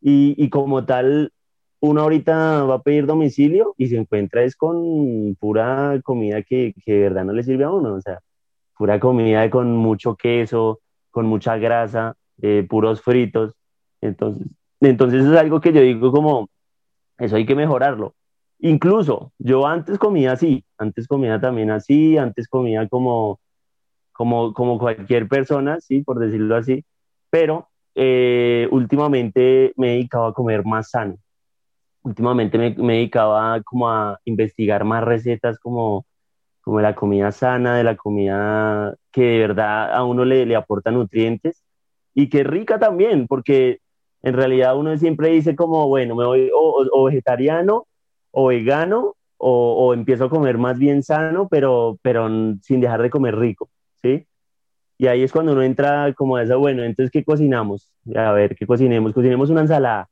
Y, 0.00 0.34
y, 0.38 0.48
como 0.48 0.84
tal, 0.84 1.32
uno 1.80 2.02
ahorita 2.02 2.64
va 2.64 2.76
a 2.76 2.82
pedir 2.82 3.06
domicilio 3.06 3.74
y 3.78 3.88
se 3.88 3.96
encuentra 3.96 4.44
es 4.44 4.54
con 4.54 5.36
pura 5.40 6.00
comida 6.04 6.42
que, 6.42 6.72
que 6.84 6.92
de 6.92 7.00
verdad 7.00 7.24
no 7.24 7.32
le 7.32 7.42
sirve 7.42 7.64
a 7.64 7.70
uno, 7.72 7.94
o 7.94 8.00
sea, 8.00 8.20
pura 8.78 9.00
comida 9.00 9.50
con 9.50 9.76
mucho 9.76 10.14
queso, 10.16 10.80
con 11.10 11.26
mucha 11.26 11.56
grasa, 11.58 12.14
eh, 12.40 12.64
puros 12.68 13.02
fritos. 13.02 13.54
Entonces, 14.00 14.46
entonces 14.80 15.26
es 15.26 15.36
algo 15.36 15.60
que 15.60 15.72
yo 15.72 15.80
digo 15.80 16.12
como, 16.12 16.48
eso 17.18 17.36
hay 17.36 17.44
que 17.44 17.56
mejorarlo. 17.56 18.14
Incluso 18.60 19.32
yo 19.38 19.66
antes 19.66 19.98
comía 19.98 20.32
así, 20.32 20.64
antes 20.78 21.08
comía 21.08 21.40
también 21.40 21.70
así, 21.70 22.16
antes 22.16 22.48
comía 22.48 22.88
como, 22.88 23.40
como, 24.12 24.52
como 24.54 24.78
cualquier 24.78 25.28
persona, 25.28 25.78
sí, 25.80 26.02
por 26.02 26.20
decirlo 26.20 26.56
así, 26.56 26.84
pero 27.30 27.68
eh, 27.96 28.68
últimamente 28.70 29.72
me 29.76 29.88
dedicaba 29.88 30.28
a 30.28 30.32
comer 30.32 30.64
más 30.64 30.90
sano. 30.90 31.16
Últimamente 32.02 32.58
me, 32.58 32.70
me, 32.76 32.94
dedicaba 32.94 33.60
como 33.62 33.90
a 33.90 34.20
investigar 34.24 34.84
más 34.84 35.02
recetas 35.04 35.58
como, 35.58 36.06
como 36.68 36.80
de 36.80 36.82
la 36.82 36.94
comida 36.94 37.32
sana, 37.32 37.78
de 37.78 37.82
la 37.82 37.96
comida 37.96 38.94
que 39.10 39.22
de 39.22 39.38
verdad 39.38 39.90
a 39.90 40.04
uno 40.04 40.26
le, 40.26 40.54
aporta 40.54 40.90
nutrientes 40.90 41.64
y 42.12 42.28
que 42.28 42.40
es 42.40 42.46
rica 42.46 42.78
también, 42.78 43.26
porque 43.26 43.80
en 44.22 44.34
realidad 44.34 44.76
uno 44.76 44.94
siempre 44.98 45.30
dice 45.30 45.56
como, 45.56 45.88
bueno, 45.88 46.14
me 46.14 46.26
voy 46.26 46.50
o 46.52 47.04
vegetariano 47.04 47.86
o 48.32 48.48
vegano 48.48 49.16
o, 49.38 49.94
empiezo 49.94 50.26
a 50.26 50.28
comer 50.28 50.58
más 50.58 50.78
bien 50.78 51.02
sano, 51.02 51.48
pero, 51.48 51.98
pero 52.02 52.28
sin 52.60 52.82
dejar 52.82 53.00
de 53.00 53.08
comer 53.08 53.38
rico, 53.38 53.70
¿sí? 54.02 54.26
Y 54.98 55.06
ahí 55.06 55.22
es 55.22 55.32
cuando 55.32 55.52
uno 55.52 55.62
entra 55.62 56.12
como 56.12 56.36
a 56.36 56.42
eso, 56.42 56.58
bueno, 56.58 56.82
entonces, 56.82 57.10
¿qué 57.10 57.24
cocinamos? 57.24 57.90
A 58.14 58.32
ver, 58.32 58.54
¿qué 58.54 58.66
cocinemos? 58.66 59.14
Cocinemos 59.14 59.48
una 59.48 59.62
ensalada. 59.62 60.10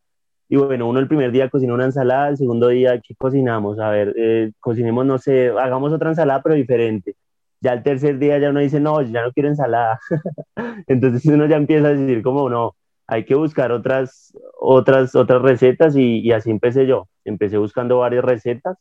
Y 0.48 0.56
bueno, 0.56 0.88
uno 0.88 1.00
el 1.00 1.08
primer 1.08 1.32
día 1.32 1.50
cocina 1.50 1.74
una 1.74 1.86
ensalada, 1.86 2.28
el 2.28 2.36
segundo 2.36 2.68
día, 2.68 3.00
¿qué 3.00 3.14
cocinamos? 3.16 3.80
A 3.80 3.90
ver, 3.90 4.14
eh, 4.16 4.52
cocinemos, 4.60 5.04
no 5.04 5.18
sé, 5.18 5.48
hagamos 5.48 5.92
otra 5.92 6.10
ensalada, 6.10 6.42
pero 6.42 6.54
diferente. 6.54 7.16
Ya 7.60 7.72
el 7.72 7.82
tercer 7.82 8.18
día 8.18 8.38
ya 8.38 8.50
uno 8.50 8.60
dice, 8.60 8.80
no, 8.80 9.02
ya 9.02 9.22
no 9.22 9.32
quiero 9.32 9.48
ensalada. 9.48 9.98
Entonces 10.86 11.26
uno 11.26 11.46
ya 11.46 11.56
empieza 11.56 11.88
a 11.88 11.94
decir, 11.94 12.22
como 12.22 12.48
no, 12.48 12.76
hay 13.06 13.24
que 13.24 13.34
buscar 13.34 13.72
otras, 13.72 14.32
otras, 14.60 15.14
otras 15.16 15.42
recetas 15.42 15.96
y, 15.96 16.30
así 16.32 16.50
empecé 16.50 16.86
yo. 16.86 17.08
Empecé 17.24 17.58
buscando 17.58 17.98
varias 17.98 18.24
recetas 18.24 18.76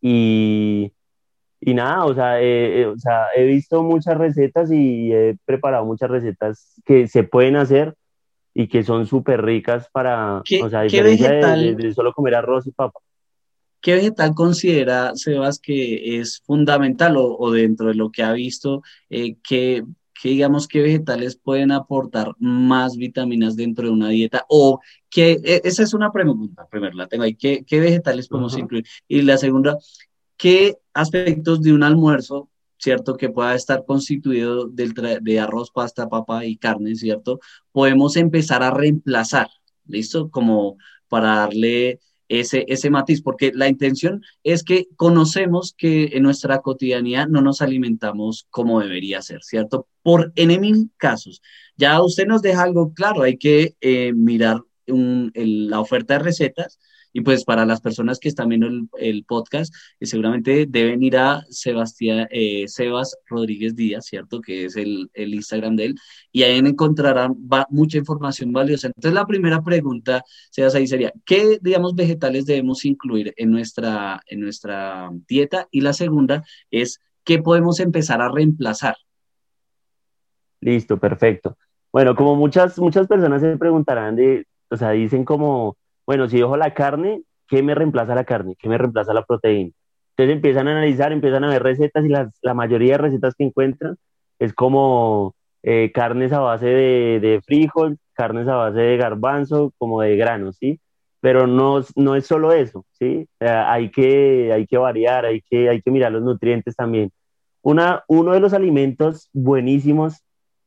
y, 0.00 0.92
y 1.60 1.74
nada, 1.74 2.04
o 2.04 2.14
sea, 2.14 2.36
o 2.88 2.98
sea, 2.98 3.26
he 3.36 3.44
visto 3.44 3.82
muchas 3.82 4.18
recetas 4.18 4.72
y 4.72 5.12
he 5.12 5.36
preparado 5.44 5.84
muchas 5.84 6.10
recetas 6.10 6.80
que 6.84 7.06
se 7.08 7.22
pueden 7.24 7.56
hacer 7.56 7.94
y 8.60 8.68
que 8.68 8.82
son 8.82 9.06
súper 9.06 9.42
ricas 9.42 9.88
para, 9.90 10.38
o 10.38 10.68
sea, 10.68 10.82
vegetal, 10.82 11.76
de, 11.76 11.94
solo 11.94 12.12
comer 12.12 12.34
arroz 12.34 12.66
y 12.66 12.72
papa. 12.72 13.00
¿Qué 13.80 13.94
vegetal 13.94 14.34
considera, 14.34 15.12
Sebas, 15.14 15.58
que 15.58 16.20
es 16.20 16.42
fundamental 16.44 17.14
o, 17.16 17.50
dentro 17.50 17.88
de 17.88 17.94
lo 17.94 18.10
que 18.10 18.22
ha 18.22 18.32
visto, 18.32 18.82
eh, 19.08 19.36
que 19.42 19.82
que 20.20 20.28
digamos 20.28 20.68
que 20.68 20.82
vegetales 20.82 21.36
pueden 21.36 21.72
aportar 21.72 22.34
más 22.38 22.98
vitaminas 22.98 23.56
dentro 23.56 23.86
de 23.86 23.92
una 23.92 24.10
dieta 24.10 24.44
o 24.50 24.80
que 25.08 25.40
esa 25.64 25.82
es 25.82 25.94
una 25.94 26.12
pregunta, 26.12 26.66
primero 26.70 26.94
la 26.94 27.06
tengo 27.06 27.24
ahí, 27.24 27.34
¿qué, 27.34 27.64
qué 27.66 27.80
vegetales 27.80 28.28
podemos 28.28 28.58
incluir? 28.58 28.84
Y 29.08 29.22
la 29.22 29.38
segunda, 29.38 29.78
¿qué 30.36 30.76
aspectos 30.92 31.62
de 31.62 31.72
un 31.72 31.82
almuerzo, 31.82 32.49
cierto, 32.80 33.16
que 33.16 33.28
pueda 33.28 33.54
estar 33.54 33.84
constituido 33.84 34.68
de 34.68 35.40
arroz, 35.40 35.70
pasta, 35.70 36.08
papa 36.08 36.44
y 36.44 36.56
carne, 36.56 36.96
cierto, 36.96 37.40
podemos 37.72 38.16
empezar 38.16 38.62
a 38.62 38.70
reemplazar, 38.70 39.48
¿listo? 39.86 40.30
Como 40.30 40.76
para 41.08 41.36
darle 41.36 42.00
ese, 42.28 42.64
ese 42.68 42.90
matiz, 42.90 43.22
porque 43.22 43.52
la 43.54 43.68
intención 43.68 44.22
es 44.44 44.62
que 44.62 44.88
conocemos 44.96 45.74
que 45.76 46.10
en 46.12 46.22
nuestra 46.22 46.60
cotidianidad 46.60 47.28
no 47.28 47.42
nos 47.42 47.60
alimentamos 47.60 48.46
como 48.50 48.80
debería 48.80 49.20
ser, 49.20 49.42
¿cierto? 49.42 49.88
Por 50.02 50.32
en 50.36 50.90
casos. 50.96 51.42
Ya 51.76 52.00
usted 52.02 52.26
nos 52.26 52.40
deja 52.40 52.62
algo 52.62 52.94
claro, 52.94 53.22
hay 53.22 53.36
que 53.36 53.74
eh, 53.80 54.12
mirar 54.14 54.62
la 54.86 55.80
oferta 55.80 56.14
de 56.14 56.20
recetas 56.20 56.78
y 57.12 57.20
pues 57.22 57.44
para 57.44 57.64
las 57.64 57.80
personas 57.80 58.18
que 58.18 58.28
están 58.28 58.48
viendo 58.48 58.68
el, 58.98 59.24
podcast, 59.24 59.74
eh, 59.98 60.06
seguramente 60.06 60.66
deben 60.68 61.02
ir 61.02 61.16
a 61.16 61.42
Sebastián, 61.50 62.28
eh, 62.30 62.66
Sebas 62.68 63.16
Rodríguez 63.26 63.76
Díaz, 63.76 64.06
¿cierto? 64.06 64.40
Que 64.40 64.66
es 64.66 64.76
el, 64.76 65.10
el 65.14 65.34
Instagram 65.34 65.76
de 65.76 65.86
él, 65.86 65.94
y 66.32 66.42
ahí 66.42 66.58
encontrarán 66.58 67.36
mucha 67.70 67.98
información 67.98 68.52
valiosa. 68.52 68.88
Entonces 68.88 69.12
la 69.12 69.26
primera 69.26 69.62
pregunta, 69.62 70.22
Sebas, 70.50 70.74
ahí 70.74 70.86
sería, 70.86 71.12
¿qué, 71.24 71.58
digamos, 71.60 71.94
vegetales 71.94 72.46
debemos 72.46 72.84
incluir 72.84 73.34
en 73.36 73.50
nuestra, 73.50 74.20
en 74.26 74.40
nuestra 74.40 75.10
dieta? 75.28 75.68
Y 75.70 75.80
la 75.80 75.92
segunda 75.92 76.44
es, 76.70 77.00
¿qué 77.24 77.38
podemos 77.38 77.80
empezar 77.80 78.20
a 78.20 78.30
reemplazar? 78.30 78.96
Listo, 80.60 80.98
perfecto. 80.98 81.56
Bueno, 81.92 82.14
como 82.14 82.36
muchas, 82.36 82.78
muchas 82.78 83.06
personas 83.08 83.40
se 83.40 83.56
preguntarán 83.56 84.14
de, 84.14 84.46
o 84.68 84.76
sea, 84.76 84.90
dicen 84.90 85.24
como, 85.24 85.76
bueno, 86.10 86.28
si 86.28 86.38
dejo 86.38 86.56
la 86.56 86.74
carne, 86.74 87.22
¿qué 87.46 87.62
me 87.62 87.72
reemplaza 87.72 88.16
la 88.16 88.24
carne? 88.24 88.56
¿Qué 88.58 88.68
me 88.68 88.76
reemplaza 88.76 89.14
la 89.14 89.24
proteína? 89.24 89.70
Entonces 90.16 90.34
empiezan 90.34 90.66
a 90.66 90.72
analizar, 90.72 91.12
empiezan 91.12 91.44
a 91.44 91.48
ver 91.50 91.62
recetas 91.62 92.04
y 92.04 92.08
la 92.08 92.52
mayoría 92.52 92.94
de 92.94 92.98
recetas 92.98 93.36
que 93.36 93.44
encuentran 93.44 93.96
es 94.40 94.52
como 94.52 95.36
eh, 95.62 95.92
carnes 95.94 96.32
a 96.32 96.40
base 96.40 96.66
de, 96.66 97.40
frijol, 97.46 97.96
carnes 98.12 98.48
a 98.48 98.56
base 98.56 98.80
de 98.80 98.96
garbanzo, 98.96 99.72
como 99.78 100.00
de 100.00 100.16
granos, 100.16 100.56
¿sí? 100.56 100.80
Pero 101.20 101.46
no, 101.46 101.80
no 101.94 102.16
es 102.16 102.26
solo 102.26 102.50
eso, 102.50 102.84
¿sí? 102.90 103.28
hay, 103.38 103.92
que, 103.92 104.52
hay 104.52 104.66
que 104.66 104.78
variar, 104.78 105.26
hay 105.26 105.42
que, 105.42 105.68
hay 105.68 105.80
que 105.80 105.92
mirar 105.92 106.10
los 106.10 106.24
nutrientes 106.24 106.74
también. 106.74 107.12
Una, 107.62 108.02
uno 108.08 108.32
de 108.32 108.40
los 108.40 108.52
alimentos 108.52 109.30
buenísimos 109.32 110.24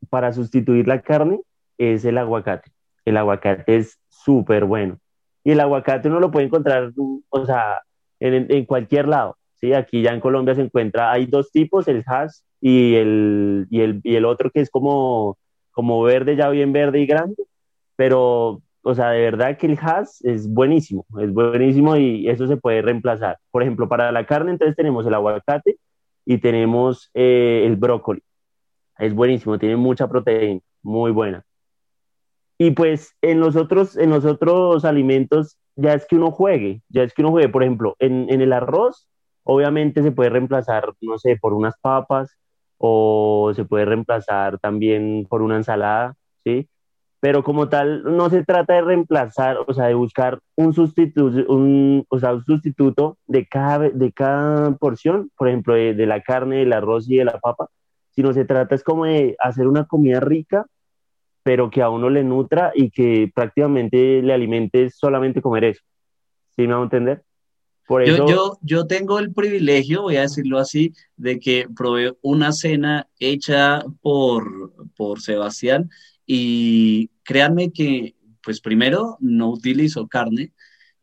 para 0.08 0.32
sustituir 0.32 0.88
la 0.88 1.02
carne 1.02 1.38
es 1.76 2.06
el 2.06 2.16
aguacate. 2.16 2.70
El 3.04 3.18
aguacate 3.18 3.76
es 3.76 3.98
súper 4.08 4.64
bueno. 4.64 4.98
Y 5.44 5.52
el 5.52 5.60
aguacate 5.60 6.08
uno 6.08 6.20
lo 6.20 6.30
puede 6.30 6.46
encontrar, 6.46 6.92
o 7.28 7.46
sea, 7.46 7.82
en, 8.20 8.64
cualquier 8.64 9.08
lado. 9.08 9.36
¿sí? 9.54 9.72
Aquí 9.74 10.02
ya 10.02 10.12
en 10.12 10.20
Colombia 10.20 10.54
se 10.54 10.62
encuentra, 10.62 11.12
hay 11.12 11.26
dos 11.26 11.52
tipos, 11.52 11.86
el 11.88 12.02
hash 12.06 12.38
y 12.60 12.94
el, 12.96 13.66
y 13.70 13.80
el, 13.82 14.00
y 14.02 14.16
el 14.16 14.24
otro 14.24 14.50
que 14.50 14.60
es 14.60 14.70
como, 14.70 15.38
como 15.70 16.02
verde, 16.02 16.36
ya 16.36 16.48
bien 16.48 16.72
verde 16.72 17.00
y 17.00 17.06
grande. 17.06 17.44
Pero 17.96 18.62
o 18.84 18.94
sea, 18.94 19.10
de 19.10 19.20
verdad 19.22 19.56
que 19.56 19.66
el 19.66 19.78
has 19.80 20.22
es 20.24 20.46
buenísimo, 20.46 21.06
es 21.20 21.32
buenísimo 21.32 21.96
y 21.96 22.28
eso 22.28 22.46
se 22.46 22.58
puede 22.58 22.82
reemplazar. 22.82 23.38
Por 23.50 23.62
ejemplo, 23.62 23.88
para 23.88 24.12
la 24.12 24.26
carne, 24.26 24.52
entonces 24.52 24.76
tenemos 24.76 25.06
el 25.06 25.14
aguacate 25.14 25.78
y 26.26 26.38
tenemos 26.38 27.10
eh, 27.14 27.62
el 27.66 27.76
brócoli. 27.76 28.22
Es 28.98 29.14
buenísimo, 29.14 29.58
tiene 29.58 29.76
mucha 29.76 30.06
proteína, 30.08 30.60
muy 30.82 31.12
buena. 31.12 31.42
Y 32.58 32.70
pues 32.72 33.14
en 33.22 33.40
los 33.40 33.56
otros, 33.56 33.96
en 33.96 34.10
los 34.10 34.24
otros 34.24 34.84
alimentos 34.84 35.58
ya 35.76 35.94
es 35.94 36.06
que 36.06 36.16
uno 36.16 36.30
juegue, 36.30 36.82
ya 36.88 37.02
es 37.02 37.12
que 37.14 37.22
uno 37.22 37.32
juegue. 37.32 37.48
Por 37.48 37.62
ejemplo, 37.62 37.96
en, 37.98 38.26
en 38.30 38.40
el 38.40 38.52
arroz, 38.52 39.08
obviamente 39.42 40.02
se 40.02 40.12
puede 40.12 40.30
reemplazar, 40.30 40.92
no 41.00 41.18
sé, 41.18 41.36
por 41.36 41.52
unas 41.52 41.74
papas 41.80 42.36
o 42.78 43.52
se 43.54 43.64
puede 43.64 43.84
reemplazar 43.84 44.58
también 44.58 45.26
por 45.28 45.42
una 45.42 45.56
ensalada, 45.56 46.14
¿sí? 46.44 46.68
Pero 47.20 47.42
como 47.42 47.70
tal, 47.70 48.02
no 48.04 48.28
se 48.28 48.44
trata 48.44 48.74
de 48.74 48.82
reemplazar, 48.82 49.56
o 49.66 49.72
sea, 49.72 49.86
de 49.86 49.94
buscar 49.94 50.40
un 50.56 50.74
sustituto, 50.74 51.50
un, 51.52 52.04
o 52.08 52.18
sea, 52.18 52.34
un 52.34 52.44
sustituto 52.44 53.16
de 53.26 53.46
cada, 53.46 53.88
de 53.88 54.12
cada 54.12 54.72
porción, 54.76 55.30
por 55.36 55.48
ejemplo, 55.48 55.74
de, 55.74 55.94
de 55.94 56.06
la 56.06 56.20
carne, 56.22 56.58
del 56.58 56.72
arroz 56.74 57.08
y 57.08 57.16
de 57.16 57.24
la 57.24 57.38
papa, 57.40 57.68
sino 58.10 58.32
se 58.32 58.44
trata 58.44 58.74
es 58.74 58.84
como 58.84 59.06
de 59.06 59.36
hacer 59.40 59.66
una 59.66 59.86
comida 59.86 60.20
rica, 60.20 60.66
pero 61.44 61.70
que 61.70 61.82
a 61.82 61.90
uno 61.90 62.10
le 62.10 62.24
nutra 62.24 62.72
y 62.74 62.90
que 62.90 63.30
prácticamente 63.32 64.22
le 64.22 64.32
alimente 64.32 64.90
solamente 64.90 65.42
comer 65.42 65.64
eso. 65.64 65.82
¿Sí 66.56 66.62
me 66.66 66.74
va 66.74 66.80
a 66.80 66.84
entender? 66.84 67.22
Por 67.86 68.02
eso... 68.02 68.16
yo, 68.16 68.26
yo, 68.26 68.58
yo 68.62 68.86
tengo 68.86 69.18
el 69.18 69.32
privilegio, 69.32 70.02
voy 70.02 70.16
a 70.16 70.22
decirlo 70.22 70.58
así, 70.58 70.94
de 71.16 71.38
que 71.38 71.68
probé 71.76 72.14
una 72.22 72.50
cena 72.52 73.08
hecha 73.20 73.84
por, 74.00 74.72
por 74.96 75.20
Sebastián 75.20 75.90
y 76.26 77.10
créanme 77.22 77.72
que, 77.72 78.14
pues 78.42 78.62
primero, 78.62 79.18
no 79.20 79.50
utilizo 79.50 80.08
carne, 80.08 80.54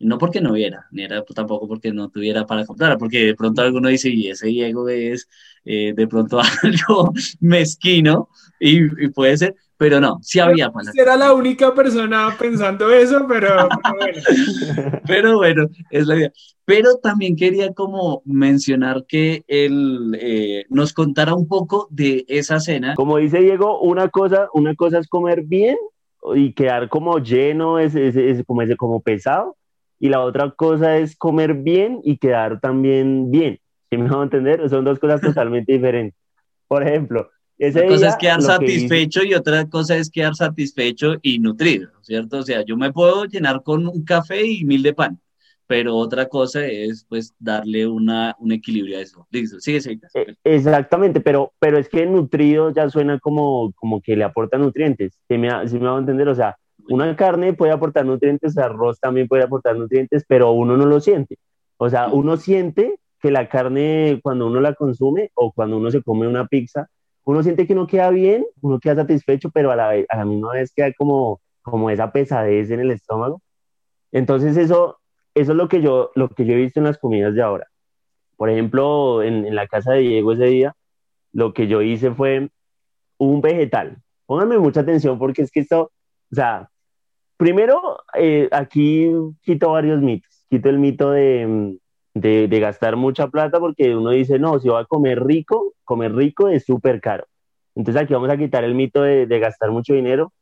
no 0.01 0.17
porque 0.17 0.41
no 0.41 0.51
hubiera, 0.51 0.87
ni 0.91 1.03
era 1.03 1.23
tampoco 1.23 1.67
porque 1.67 1.93
no 1.93 2.09
tuviera 2.09 2.45
para 2.45 2.65
comprar, 2.65 2.97
porque 2.97 3.25
de 3.25 3.35
pronto 3.35 3.61
alguno 3.61 3.89
dice, 3.89 4.09
y 4.09 4.29
ese 4.29 4.47
Diego 4.47 4.89
es 4.89 5.27
eh, 5.63 5.93
de 5.95 6.07
pronto 6.07 6.39
algo 6.63 7.13
mezquino, 7.39 8.29
y, 8.59 9.09
puede 9.09 9.37
ser, 9.37 9.55
pero 9.81 9.99
no, 9.99 10.19
sí 10.21 10.39
había 10.39 10.69
para. 10.69 10.91
Era 10.93 11.17
la 11.17 11.33
única 11.33 11.73
persona 11.73 12.35
pensando 12.37 12.91
eso, 12.91 13.25
pero, 13.27 13.67
bueno. 13.97 15.01
pero 15.07 15.37
bueno, 15.37 15.67
es 15.89 16.05
la 16.05 16.17
idea. 16.17 16.31
Pero 16.65 16.97
también 16.97 17.35
quería 17.35 17.73
como 17.73 18.21
mencionar 18.23 19.07
que 19.07 19.43
él 19.47 20.15
eh, 20.21 20.65
nos 20.69 20.93
contara 20.93 21.33
un 21.33 21.47
poco 21.47 21.87
de 21.89 22.25
esa 22.27 22.59
cena. 22.59 22.93
Como 22.93 23.17
dice 23.17 23.39
Diego, 23.39 23.81
una 23.81 24.09
cosa, 24.09 24.49
una 24.53 24.75
cosa 24.75 24.99
es 24.99 25.07
comer 25.07 25.41
bien 25.45 25.77
y 26.35 26.53
quedar 26.53 26.87
como 26.87 27.17
lleno, 27.17 27.79
es, 27.79 27.95
es, 27.95 28.45
como, 28.45 28.61
ese, 28.61 28.75
como 28.75 29.01
pesado, 29.01 29.57
y 29.97 30.09
la 30.09 30.19
otra 30.19 30.51
cosa 30.51 30.97
es 30.97 31.15
comer 31.15 31.55
bien 31.55 32.01
y 32.03 32.17
quedar 32.17 32.59
también 32.59 33.31
bien. 33.31 33.59
¿Sí 33.89 33.97
me 33.97 34.07
van 34.07 34.19
a 34.19 34.23
entender? 34.25 34.69
Son 34.69 34.85
dos 34.85 34.99
cosas 34.99 35.21
totalmente 35.21 35.73
diferentes. 35.73 36.21
Por 36.67 36.87
ejemplo, 36.87 37.31
esa 37.61 37.85
cosa 37.85 38.09
es 38.09 38.15
quedar 38.15 38.41
satisfecho 38.41 39.23
y 39.23 39.35
otra 39.35 39.67
cosa 39.69 39.95
es 39.95 40.09
quedar 40.09 40.33
satisfecho 40.33 41.13
y 41.21 41.37
nutrido, 41.37 41.91
¿cierto? 42.01 42.39
O 42.39 42.43
sea, 42.43 42.65
yo 42.65 42.75
me 42.75 42.91
puedo 42.91 43.25
llenar 43.25 43.61
con 43.61 43.87
un 43.87 44.03
café 44.03 44.43
y 44.43 44.65
mil 44.65 44.81
de 44.81 44.93
pan, 44.95 45.19
pero 45.67 45.95
otra 45.95 46.25
cosa 46.25 46.65
es 46.65 47.05
pues 47.07 47.35
darle 47.37 47.85
una, 47.85 48.35
un 48.39 48.51
equilibrio 48.51 48.97
a 48.97 49.01
eso. 49.01 49.27
Listo, 49.29 49.59
sigue, 49.59 49.79
sigue. 49.79 49.99
Eh, 50.15 50.35
exactamente, 50.43 51.21
pero, 51.21 51.53
pero 51.59 51.77
es 51.77 51.87
que 51.87 52.03
nutrido 52.07 52.71
ya 52.71 52.89
suena 52.89 53.19
como, 53.19 53.71
como 53.73 54.01
que 54.01 54.15
le 54.15 54.23
aporta 54.23 54.57
nutrientes, 54.57 55.19
si 55.27 55.37
me, 55.37 55.67
si 55.67 55.77
me 55.77 55.85
va 55.85 55.97
a 55.97 55.99
entender, 55.99 56.29
o 56.29 56.35
sea, 56.35 56.57
una 56.89 57.15
carne 57.15 57.53
puede 57.53 57.73
aportar 57.73 58.07
nutrientes, 58.07 58.57
arroz 58.57 58.99
también 58.99 59.27
puede 59.27 59.43
aportar 59.43 59.77
nutrientes, 59.77 60.25
pero 60.27 60.51
uno 60.51 60.77
no 60.77 60.87
lo 60.87 60.99
siente. 60.99 61.37
O 61.77 61.91
sea, 61.91 62.07
uno 62.07 62.37
siente 62.37 62.95
que 63.21 63.29
la 63.29 63.47
carne 63.47 64.19
cuando 64.23 64.47
uno 64.47 64.59
la 64.61 64.73
consume 64.73 65.29
o 65.35 65.51
cuando 65.51 65.77
uno 65.77 65.91
se 65.91 66.01
come 66.01 66.27
una 66.27 66.47
pizza, 66.47 66.89
uno 67.23 67.43
siente 67.43 67.67
que 67.67 67.73
uno 67.73 67.87
queda 67.87 68.09
bien, 68.09 68.45
uno 68.61 68.79
queda 68.79 68.95
satisfecho, 68.95 69.49
pero 69.51 69.71
a 69.71 69.75
la, 69.75 69.89
a 70.09 70.17
la 70.17 70.25
misma 70.25 70.53
vez 70.53 70.73
queda 70.73 70.91
como, 70.93 71.41
como 71.61 71.89
esa 71.89 72.11
pesadez 72.11 72.71
en 72.71 72.79
el 72.79 72.91
estómago. 72.91 73.41
Entonces 74.11 74.57
eso, 74.57 74.99
eso 75.35 75.51
es 75.51 75.57
lo 75.57 75.67
que, 75.67 75.81
yo, 75.81 76.11
lo 76.15 76.29
que 76.29 76.45
yo 76.45 76.53
he 76.53 76.57
visto 76.57 76.79
en 76.79 76.85
las 76.85 76.97
comidas 76.97 77.33
de 77.33 77.41
ahora. 77.41 77.67
Por 78.37 78.49
ejemplo, 78.49 79.23
en, 79.23 79.53
la 79.55 79.67
casa 79.67 79.93
de 79.93 79.99
Diego 79.99 80.33
ese 80.33 80.45
día, 80.45 80.75
lo 81.31 81.53
que 81.53 81.67
yo 81.67 81.81
hice 81.81 82.11
fue 82.11 82.49
un 83.17 83.41
vegetal. 83.41 83.97
Pónganme 84.25 84.57
mucha 84.57 84.81
atención 84.81 85.19
porque 85.19 85.43
es 85.43 85.51
que 85.51 85.61
esto, 85.61 85.91
o 86.31 86.35
sea, 86.35 86.69
primero 87.37 87.99
eh, 88.15 88.49
aquí 88.51 89.11
quito 89.41 89.71
varios 89.71 90.01
mitos. 90.01 90.45
Quito 90.49 90.69
el 90.69 90.79
mito 90.79 91.11
de, 91.11 91.77
de, 92.13 92.47
gastar 92.59 92.95
mucha 92.95 93.27
plata 93.27 93.59
porque 93.59 93.95
uno 93.95 94.11
dice, 94.11 94.39
no, 94.39 94.59
si 94.59 94.69
va 94.69 94.81
a 94.81 94.85
comer 94.85 95.23
rico, 95.23 95.73
comer 95.83 96.13
rico 96.15 96.49
es 96.49 96.65
súper 96.65 97.01
caro. 97.01 97.25
Entonces 97.75 98.03
aquí 98.03 98.13
vamos 98.13 98.29
a 98.29 98.37
quitar 98.37 98.63
el 98.63 98.75
mito 98.75 99.01
de, 99.01 99.25
de 99.25 99.39
gastar 99.39 99.71
mucho 99.71 99.93
dinero 99.93 100.33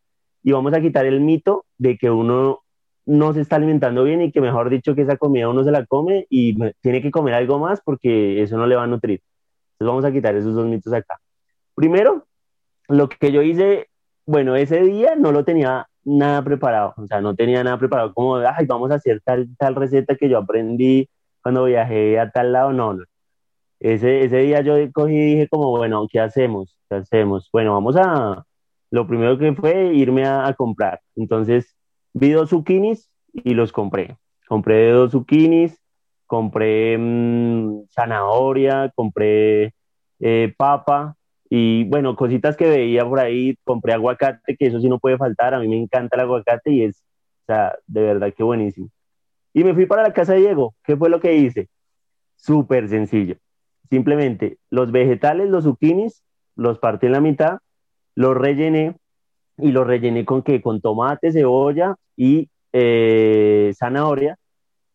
y 0.43 0.51
vamos 0.51 0.73
a 0.73 0.81
quitar 0.81 1.05
el 1.05 1.21
mito 1.21 1.65
de 1.77 1.97
que 1.97 2.09
uno 2.09 2.61
no 3.05 3.33
se 3.33 3.41
está 3.41 3.55
alimentando 3.55 4.03
bien 4.03 4.21
y 4.21 4.31
que 4.31 4.41
mejor 4.41 4.69
dicho 4.69 4.95
que 4.95 5.01
esa 5.01 5.17
comida 5.17 5.49
uno 5.49 5.63
se 5.63 5.71
la 5.71 5.85
come 5.85 6.27
y 6.29 6.55
tiene 6.81 7.01
que 7.01 7.11
comer 7.11 7.33
algo 7.33 7.59
más 7.59 7.81
porque 7.81 8.41
eso 8.41 8.57
no 8.57 8.67
le 8.67 8.75
va 8.75 8.83
a 8.83 8.87
nutrir. 8.87 9.21
Entonces 9.73 9.87
vamos 9.87 10.05
a 10.05 10.11
quitar 10.11 10.35
esos 10.35 10.53
dos 10.53 10.67
mitos 10.67 10.93
acá. 10.93 11.19
Primero, 11.73 12.27
lo 12.87 13.09
que 13.09 13.31
yo 13.31 13.41
hice, 13.41 13.87
bueno, 14.25 14.55
ese 14.55 14.81
día 14.81 15.15
no 15.15 15.31
lo 15.31 15.43
tenía 15.45 15.87
nada 16.03 16.43
preparado, 16.43 16.93
o 16.97 17.07
sea, 17.07 17.21
no 17.21 17.35
tenía 17.35 17.63
nada 17.63 17.77
preparado 17.77 18.13
como, 18.13 18.35
ay, 18.35 18.65
vamos 18.67 18.91
a 18.91 18.95
hacer 18.95 19.21
tal, 19.23 19.47
tal 19.57 19.75
receta 19.75 20.15
que 20.15 20.29
yo 20.29 20.37
aprendí 20.37 21.09
cuando 21.43 21.65
viajé 21.65 22.19
a 22.19 22.31
tal 22.31 22.53
lado, 22.53 22.73
no, 22.73 22.93
no. 22.93 23.03
Ese, 23.79 24.25
ese 24.25 24.37
día 24.39 24.61
yo 24.61 24.75
cogí 24.93 25.15
y 25.15 25.25
dije 25.35 25.47
como, 25.49 25.71
bueno, 25.71 26.07
¿qué 26.11 26.19
hacemos? 26.19 26.77
¿Qué 26.89 26.97
hacemos? 26.97 27.49
Bueno, 27.53 27.73
vamos 27.73 27.95
a, 27.97 28.45
lo 28.91 29.07
primero 29.07 29.37
que 29.37 29.53
fue 29.53 29.93
irme 29.93 30.25
a, 30.25 30.53
comprar. 30.57 31.01
Entonces, 31.15 31.75
vi 32.13 32.31
dos 32.31 32.49
zucchinis 32.49 33.09
y 33.33 33.53
los 33.53 33.71
compré. 33.71 34.17
Compré 34.47 34.91
dos 34.91 35.11
zucchinis, 35.11 35.79
compré 36.25 36.97
mmm, 36.97 37.85
zanahoria, 37.89 38.91
compré 38.95 39.73
eh, 40.19 40.53
papa 40.57 41.15
y 41.49 41.85
bueno, 41.85 42.15
cositas 42.15 42.57
que 42.57 42.69
veía 42.69 43.05
por 43.07 43.19
ahí. 43.19 43.55
Compré 43.63 43.93
aguacate, 43.93 44.55
que 44.57 44.67
eso 44.67 44.79
sí 44.79 44.89
no 44.89 44.99
puede 44.99 45.17
faltar. 45.17 45.53
A 45.53 45.59
mí 45.59 45.67
me 45.67 45.77
encanta 45.77 46.15
el 46.15 46.23
aguacate 46.23 46.71
y 46.71 46.83
es, 46.83 47.03
o 47.43 47.45
sea, 47.47 47.75
de 47.87 48.01
verdad 48.01 48.33
que 48.35 48.43
buenísimo. 48.43 48.89
Y 49.53 49.63
me 49.63 49.73
fui 49.73 49.85
para 49.85 50.03
la 50.03 50.13
casa 50.13 50.33
de 50.33 50.39
Diego. 50.39 50.75
¿Qué 50.83 50.95
fue 50.95 51.09
lo 51.09 51.19
que 51.19 51.35
hice? 51.35 51.69
Súper 52.35 52.87
sencillo. 52.89 53.35
Simplemente 53.89 54.57
los 54.69 54.91
vegetales, 54.91 55.49
los 55.49 55.63
zucchinis, 55.63 56.23
los 56.55 56.79
partí 56.79 57.07
en 57.07 57.13
la 57.13 57.21
mitad, 57.21 57.57
los 58.15 58.37
rellené 58.37 58.95
y 59.57 59.71
los 59.71 59.87
rellené 59.87 60.25
con 60.25 60.43
qué? 60.43 60.61
Con 60.61 60.81
tomate, 60.81 61.31
cebolla 61.31 61.95
y 62.15 62.49
eh, 62.73 63.73
zanahoria. 63.77 64.37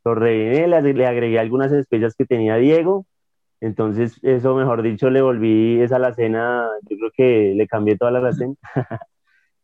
Los 0.05 0.17
rellené, 0.17 0.69
le, 0.69 0.95
le, 0.95 1.07
agregué 1.07 1.39
algunas 1.39 1.73
especias 1.73 2.15
que 2.15 2.27
tenía 2.27 2.57
Diego. 2.57 3.07
Entonces, 3.61 4.19
eso, 4.23 4.55
mejor 4.55 4.83
dicho, 4.83 5.11
le 5.11 5.23
volví 5.23 5.81
esa 5.81 5.99
la 5.99 6.13
cena, 6.13 6.69
yo 6.89 6.97
creo 6.99 7.11
que 7.17 7.55
le 7.57 7.67
cambié 7.67 7.97
toda 7.97 8.11
la 8.11 8.33
cena. 8.33 8.55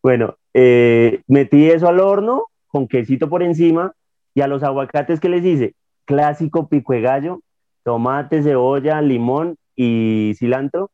bueno, 0.03 0.37
eh, 0.55 1.22
metí 1.29 1.70
eso 1.70 1.88
al 1.88 2.00
horno 2.00 2.46
con 2.66 2.88
quesito 2.88 3.29
por 3.29 3.42
encima 3.42 3.92
y 4.35 4.40
a 4.40 4.47
los 4.47 4.62
aguacates 4.62 5.21
que 5.21 5.29
les 5.29 5.45
hice, 5.45 5.75
clásico 6.05 6.69
pico 6.69 6.93
de 6.93 7.01
gallo, 7.01 7.40
tomate, 7.85 8.43
cebolla, 8.43 9.01
limón 9.01 9.57
y 9.75 10.33
cilantro 10.37 10.90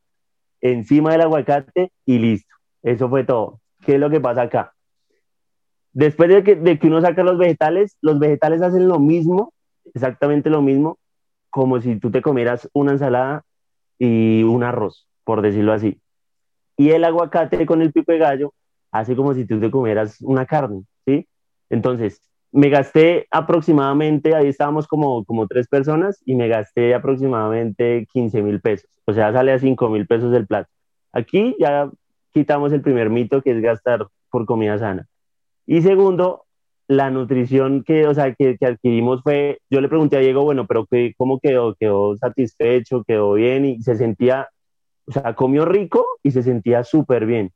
encima 0.60 1.12
del 1.12 1.22
aguacate 1.22 1.92
y 2.04 2.18
listo. 2.18 2.54
Eso 2.82 3.08
fue 3.08 3.24
todo. 3.24 3.60
¿Qué 3.84 3.94
es 3.94 4.00
lo 4.00 4.10
que 4.10 4.20
pasa 4.20 4.42
acá? 4.42 4.74
Después 5.92 6.28
de 6.28 6.42
que, 6.42 6.56
de 6.56 6.78
que 6.78 6.86
uno 6.88 7.00
saca 7.00 7.22
los 7.22 7.38
vegetales, 7.38 7.96
los 8.02 8.18
vegetales 8.18 8.62
hacen 8.62 8.88
lo 8.88 8.98
mismo, 8.98 9.52
exactamente 9.94 10.50
lo 10.50 10.62
mismo, 10.62 10.98
como 11.50 11.80
si 11.80 11.96
tú 11.96 12.10
te 12.10 12.22
comieras 12.22 12.68
una 12.74 12.92
ensalada 12.92 13.44
y 13.98 14.42
un 14.42 14.62
arroz, 14.62 15.08
por 15.24 15.40
decirlo 15.40 15.72
así. 15.72 16.00
Y 16.76 16.90
el 16.90 17.04
aguacate 17.04 17.64
con 17.64 17.80
el 17.80 17.92
pico 17.92 18.12
de 18.12 18.18
gallo 18.18 18.52
hace 18.90 19.16
como 19.16 19.32
si 19.34 19.46
tú 19.46 19.58
te 19.58 19.70
comieras 19.70 20.20
una 20.20 20.44
carne, 20.44 20.84
¿sí? 21.06 21.26
Entonces, 21.70 22.20
me 22.56 22.70
gasté 22.70 23.26
aproximadamente, 23.30 24.34
ahí 24.34 24.48
estábamos 24.48 24.86
como, 24.86 25.26
como 25.26 25.46
tres 25.46 25.68
personas, 25.68 26.22
y 26.24 26.34
me 26.36 26.48
gasté 26.48 26.94
aproximadamente 26.94 28.06
15 28.10 28.40
mil 28.40 28.62
pesos. 28.62 28.88
O 29.04 29.12
sea, 29.12 29.30
sale 29.30 29.52
a 29.52 29.58
5 29.58 29.90
mil 29.90 30.06
pesos 30.06 30.34
el 30.34 30.46
plato. 30.46 30.70
Aquí 31.12 31.54
ya 31.60 31.90
quitamos 32.32 32.72
el 32.72 32.80
primer 32.80 33.10
mito, 33.10 33.42
que 33.42 33.50
es 33.50 33.60
gastar 33.60 34.06
por 34.30 34.46
comida 34.46 34.78
sana. 34.78 35.06
Y 35.66 35.82
segundo, 35.82 36.46
la 36.88 37.10
nutrición 37.10 37.84
que, 37.84 38.06
o 38.06 38.14
sea, 38.14 38.34
que, 38.34 38.56
que, 38.56 38.64
adquirimos 38.64 39.22
fue, 39.22 39.58
yo 39.68 39.82
le 39.82 39.90
pregunté 39.90 40.16
a 40.16 40.20
Diego, 40.20 40.42
bueno, 40.42 40.66
pero 40.66 40.86
que, 40.86 41.12
¿cómo 41.18 41.38
quedó? 41.40 41.74
¿Quedó 41.74 42.16
satisfecho? 42.16 43.04
¿Quedó 43.04 43.34
bien? 43.34 43.66
Y 43.66 43.82
se 43.82 43.96
sentía, 43.96 44.48
o 45.06 45.12
sea, 45.12 45.34
comió 45.34 45.66
rico 45.66 46.06
y 46.22 46.30
se 46.30 46.42
sentía 46.42 46.84
súper 46.84 47.26
bien. 47.26 47.52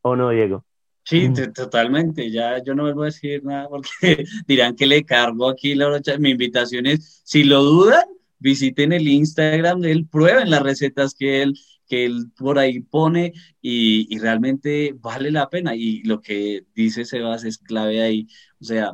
¿O 0.00 0.16
no, 0.16 0.30
Diego? 0.30 0.64
Sí, 1.08 1.30
totalmente. 1.54 2.30
Ya 2.30 2.62
yo 2.62 2.74
no 2.74 2.82
vuelvo 2.82 3.02
a 3.02 3.06
decir 3.06 3.42
nada 3.42 3.66
porque 3.66 3.88
dirán 4.46 4.76
que 4.76 4.86
le 4.86 5.04
cargo 5.04 5.48
aquí 5.48 5.74
la 5.74 5.88
brocha. 5.88 6.18
Mi 6.18 6.30
invitación 6.32 6.84
es, 6.84 7.22
si 7.24 7.44
lo 7.44 7.62
dudan, 7.62 8.04
visiten 8.38 8.92
el 8.92 9.08
Instagram 9.08 9.80
de 9.80 9.92
él, 9.92 10.06
prueben 10.06 10.50
las 10.50 10.62
recetas 10.62 11.14
que 11.14 11.40
él, 11.40 11.58
que 11.86 12.04
él 12.04 12.30
por 12.36 12.58
ahí 12.58 12.80
pone 12.80 13.32
y, 13.62 14.06
y 14.14 14.18
realmente 14.18 14.94
vale 15.00 15.30
la 15.30 15.48
pena. 15.48 15.74
Y 15.74 16.02
lo 16.02 16.20
que 16.20 16.64
dice 16.74 17.06
Sebas 17.06 17.42
es 17.44 17.56
clave 17.56 18.02
ahí. 18.02 18.28
O 18.60 18.64
sea, 18.64 18.92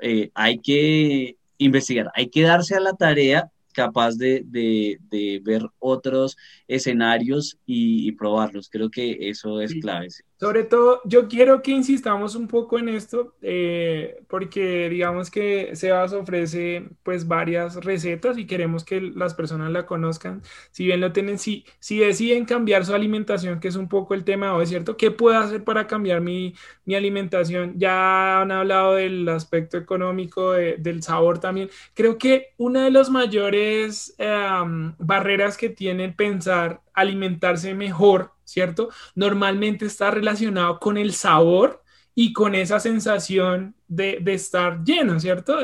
eh, 0.00 0.32
hay 0.34 0.58
que 0.58 1.36
investigar, 1.58 2.10
hay 2.16 2.30
que 2.30 2.42
darse 2.42 2.74
a 2.74 2.80
la 2.80 2.94
tarea 2.94 3.52
capaz 3.74 4.16
de, 4.16 4.42
de, 4.46 5.40
ver 5.42 5.62
otros 5.78 6.36
escenarios 6.66 7.58
y, 7.66 8.12
probarlos. 8.12 8.70
Creo 8.70 8.90
que 8.90 9.28
eso 9.28 9.60
es 9.60 9.74
clave. 9.74 10.08
Sobre 10.44 10.64
todo, 10.64 11.00
yo 11.06 11.26
quiero 11.26 11.62
que 11.62 11.70
insistamos 11.70 12.34
un 12.34 12.48
poco 12.48 12.78
en 12.78 12.90
esto, 12.90 13.34
eh, 13.40 14.22
porque 14.28 14.90
digamos 14.90 15.30
que 15.30 15.74
Sebas 15.74 16.12
ofrece 16.12 16.90
pues 17.02 17.26
varias 17.26 17.76
recetas 17.82 18.36
y 18.36 18.46
queremos 18.46 18.84
que 18.84 19.00
las 19.00 19.32
personas 19.32 19.72
la 19.72 19.86
conozcan. 19.86 20.42
Si 20.70 20.84
bien 20.84 21.00
lo 21.00 21.12
tienen, 21.12 21.38
si, 21.38 21.64
si 21.78 21.98
deciden 21.98 22.44
cambiar 22.44 22.84
su 22.84 22.94
alimentación, 22.94 23.58
que 23.58 23.68
es 23.68 23.76
un 23.76 23.88
poco 23.88 24.12
el 24.12 24.24
tema 24.24 24.54
hoy, 24.54 24.66
¿cierto? 24.66 24.98
¿Qué 24.98 25.10
puedo 25.10 25.38
hacer 25.38 25.64
para 25.64 25.86
cambiar 25.86 26.20
mi, 26.20 26.54
mi 26.84 26.94
alimentación? 26.94 27.78
Ya 27.78 28.42
han 28.42 28.52
hablado 28.52 28.96
del 28.96 29.26
aspecto 29.30 29.78
económico, 29.78 30.52
del 30.52 31.02
sabor 31.02 31.38
también. 31.38 31.70
Creo 31.94 32.18
que 32.18 32.52
una 32.58 32.84
de 32.84 32.90
las 32.90 33.08
mayores 33.08 34.14
em, 34.18 34.94
barreras 34.98 35.56
que 35.56 35.70
tiene 35.70 36.10
pensar 36.12 36.83
alimentarse 36.94 37.74
mejor 37.74 38.34
¿cierto? 38.44 38.90
Normalmente 39.14 39.86
está 39.86 40.10
relacionado 40.10 40.78
con 40.78 40.96
el 40.96 41.12
sabor 41.12 41.82
y 42.14 42.32
con 42.32 42.54
esa 42.54 42.78
sensación 42.78 43.74
de, 43.88 44.22
estar 44.26 44.84
lleno, 44.84 45.18
¿cierto? 45.18 45.58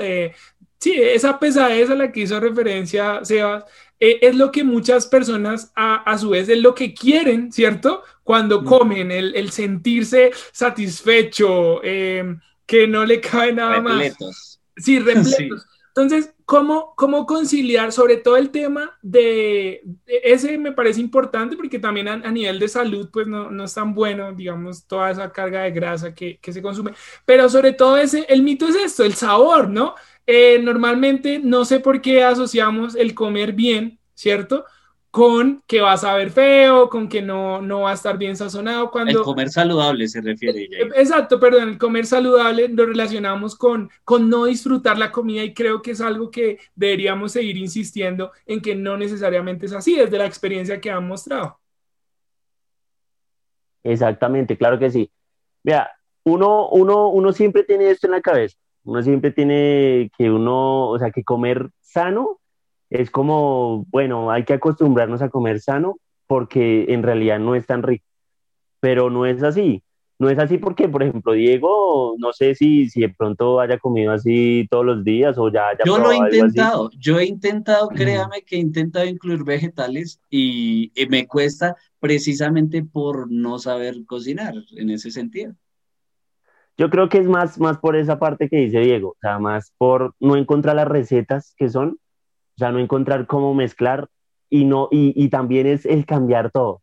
sí, 0.79 0.95
esa 0.95 1.39
pesadez 1.39 1.91
a 1.91 1.95
la 1.95 2.11
que 2.11 2.21
hizo 2.21 2.41
referencia 2.41 3.25
Sebas, 3.25 3.65
eh, 4.01 4.19
es 4.23 4.35
lo 4.35 4.51
que 4.51 4.65
muchas 4.65 5.07
personas 5.07 5.73
a, 5.77 6.17
su 6.19 6.31
vez 6.31 6.49
es 6.49 6.59
lo 6.59 6.75
que 6.75 6.95
quieren, 6.95 7.53
¿cierto? 7.53 8.03
Cuando 8.25 8.65
comen, 8.65 9.11
el, 9.11 9.51
sentirse 9.51 10.33
satisfecho, 10.53 11.81
eh, 11.85 12.37
que 12.67 12.87
no 12.87 13.05
le 13.05 13.21
cabe 13.21 13.53
nada 13.53 13.81
más. 13.81 14.59
Sí, 14.77 14.99
repletos. 14.99 15.67
Entonces, 16.03 16.35
¿cómo, 16.45 16.95
¿cómo 16.97 17.27
conciliar 17.27 17.93
sobre 17.93 18.17
todo 18.17 18.37
el 18.37 18.51
tema 18.51 18.99
de, 19.03 19.83
ese 20.07 20.59
me 20.59 20.73
parece 20.73 21.01
importante 21.01 21.57
porque 21.57 21.79
también 21.79 22.09
a, 22.09 22.31
nivel 22.31 22.59
de 22.59 22.69
salud 22.69 23.09
pues 23.13 23.27
no, 23.27 23.51
no, 23.51 23.65
es 23.65 23.75
tan 23.75 23.95
bueno, 23.95 24.33
digamos, 24.33 24.87
toda 24.87 25.11
esa 25.11 25.31
carga 25.33 25.63
de 25.63 25.71
grasa 25.71 26.15
que, 26.15 26.39
que, 26.39 26.53
se 26.53 26.63
consume, 26.63 26.93
pero 27.25 27.49
sobre 27.49 27.73
todo 27.73 27.97
ese, 27.97 28.25
el 28.29 28.43
mito 28.43 28.67
es 28.69 28.77
esto, 28.77 29.05
el 29.05 29.15
sabor, 29.15 29.69
¿no? 29.69 29.95
Eh, 30.27 30.61
normalmente 30.63 31.41
no 31.43 31.65
sé 31.65 31.81
por 31.81 32.01
qué 32.01 32.23
asociamos 32.23 32.95
el 32.95 33.15
comer 33.15 33.53
bien, 33.53 33.99
¿cierto? 34.15 34.65
Con 35.11 35.61
que 35.67 35.81
vas 35.81 36.05
a 36.05 36.15
ver 36.15 36.31
feo, 36.31 36.89
con 36.89 37.09
que 37.09 37.21
no, 37.21 37.61
no 37.61 37.81
va 37.81 37.91
a 37.91 37.95
estar 37.95 38.17
bien 38.17 38.37
sazonado. 38.37 38.91
Cuando... 38.91 39.19
El 39.19 39.25
comer 39.25 39.51
saludable 39.51 40.07
se 40.07 40.21
refiere. 40.21 40.65
Eh, 40.65 40.89
exacto, 40.97 41.41
perdón, 41.41 41.71
el 41.71 41.79
comer 41.79 42.07
saludable 42.07 42.69
lo 42.69 42.87
relacionamos 42.87 43.57
con, 43.57 43.91
con 44.05 44.29
no 44.29 44.45
disfrutar 44.45 44.99
la 44.99 45.11
comida 45.11 45.43
y 45.43 45.53
creo 45.53 45.83
que 45.83 45.93
es 45.93 46.01
algo 46.01 46.31
que 46.31 46.59
deberíamos 46.77 47.33
seguir 47.33 47.57
insistiendo 47.57 48.31
en 48.47 48.61
que 48.61 48.77
no 48.77 48.97
necesariamente 48.97 49.67
es 49.67 49.73
así, 49.73 49.97
desde 49.97 50.19
la 50.19 50.27
experiencia 50.27 50.81
que 50.81 50.91
han 50.91 51.07
mostrado. 51.09 51.59
Exactamente, 53.83 54.57
claro 54.57 54.79
que 54.79 54.91
sí. 54.91 55.11
Mira, 55.65 55.91
uno, 56.25 56.69
uno, 56.69 57.09
uno 57.09 57.33
siempre 57.33 57.65
tiene 57.65 57.91
esto 57.91 58.07
en 58.07 58.13
la 58.13 58.21
cabeza, 58.21 58.57
uno 58.85 59.03
siempre 59.03 59.33
tiene 59.33 60.11
que 60.17 60.31
uno, 60.31 60.89
o 60.89 60.99
sea, 60.99 61.11
que 61.11 61.25
comer 61.25 61.71
sano 61.81 62.40
es 62.91 63.11
como, 63.11 63.87
bueno, 63.89 64.31
hay 64.31 64.45
que 64.45 64.55
acostumbrarnos 64.55 65.23
a 65.23 65.31
comer 65.31 65.61
sano 65.61 65.99
porque 66.27 66.87
en 66.89 67.03
realidad 67.03 67.39
no 67.39 67.55
es 67.55 67.67
tan 67.67 67.83
rico, 67.83 68.05
pero 68.81 69.11
no 69.11 69.27
es 69.27 69.43
así. 69.43 69.83
No 70.19 70.29
es 70.29 70.39
así 70.39 70.59
porque, 70.59 70.87
por 70.87 71.03
ejemplo, 71.03 71.33
Diego, 71.33 72.15
no 72.19 72.35
sé 72.35 72.55
si, 72.55 72.91
si 72.91 73.01
de 73.01 73.09
pronto 73.09 73.59
haya 73.59 73.79
comido 73.79 74.13
así 74.13 74.69
todos 74.71 74.85
los 74.85 75.03
días 75.03 75.39
o 75.39 75.51
ya 75.51 75.69
haya 75.69 75.85
Yo 75.87 75.97
lo 75.97 76.13
he 76.13 76.17
intentado, 76.19 76.91
yo 76.99 77.19
he 77.19 77.25
intentado, 77.25 77.89
créame 77.89 78.43
que 78.43 78.57
he 78.57 78.59
intentado 78.59 79.07
incluir 79.07 79.45
vegetales 79.45 80.21
y, 80.29 80.93
y 80.95 81.07
me 81.07 81.27
cuesta 81.27 81.75
precisamente 82.01 82.85
por 82.85 83.33
no 83.33 83.59
saber 83.59 84.05
cocinar 84.05 84.53
en 84.77 84.91
ese 84.91 85.11
sentido. 85.11 85.55
Yo 86.77 86.89
creo 86.89 87.09
que 87.09 87.19
es 87.19 87.27
más, 87.27 87.61
más 87.61 87.79
por 87.79 87.95
esa 87.95 88.19
parte 88.19 88.49
que 88.49 88.57
dice 88.57 88.81
Diego, 88.81 89.11
o 89.11 89.17
sea, 89.21 89.39
más 89.39 89.73
por 89.77 90.15
no 90.19 90.37
encontrar 90.37 90.77
las 90.77 90.89
recetas 90.89 91.55
que 91.57 91.69
son 91.69 91.99
sea, 92.61 92.73
no 92.73 92.79
encontrar 92.79 93.27
cómo 93.27 93.55
mezclar 93.55 94.09
y, 94.49 94.65
no, 94.65 94.89
y, 94.91 95.13
y 95.17 95.29
también 95.29 95.67
es 95.67 95.87
el 95.87 96.07
cambiar 96.07 96.51
todo, 96.53 96.83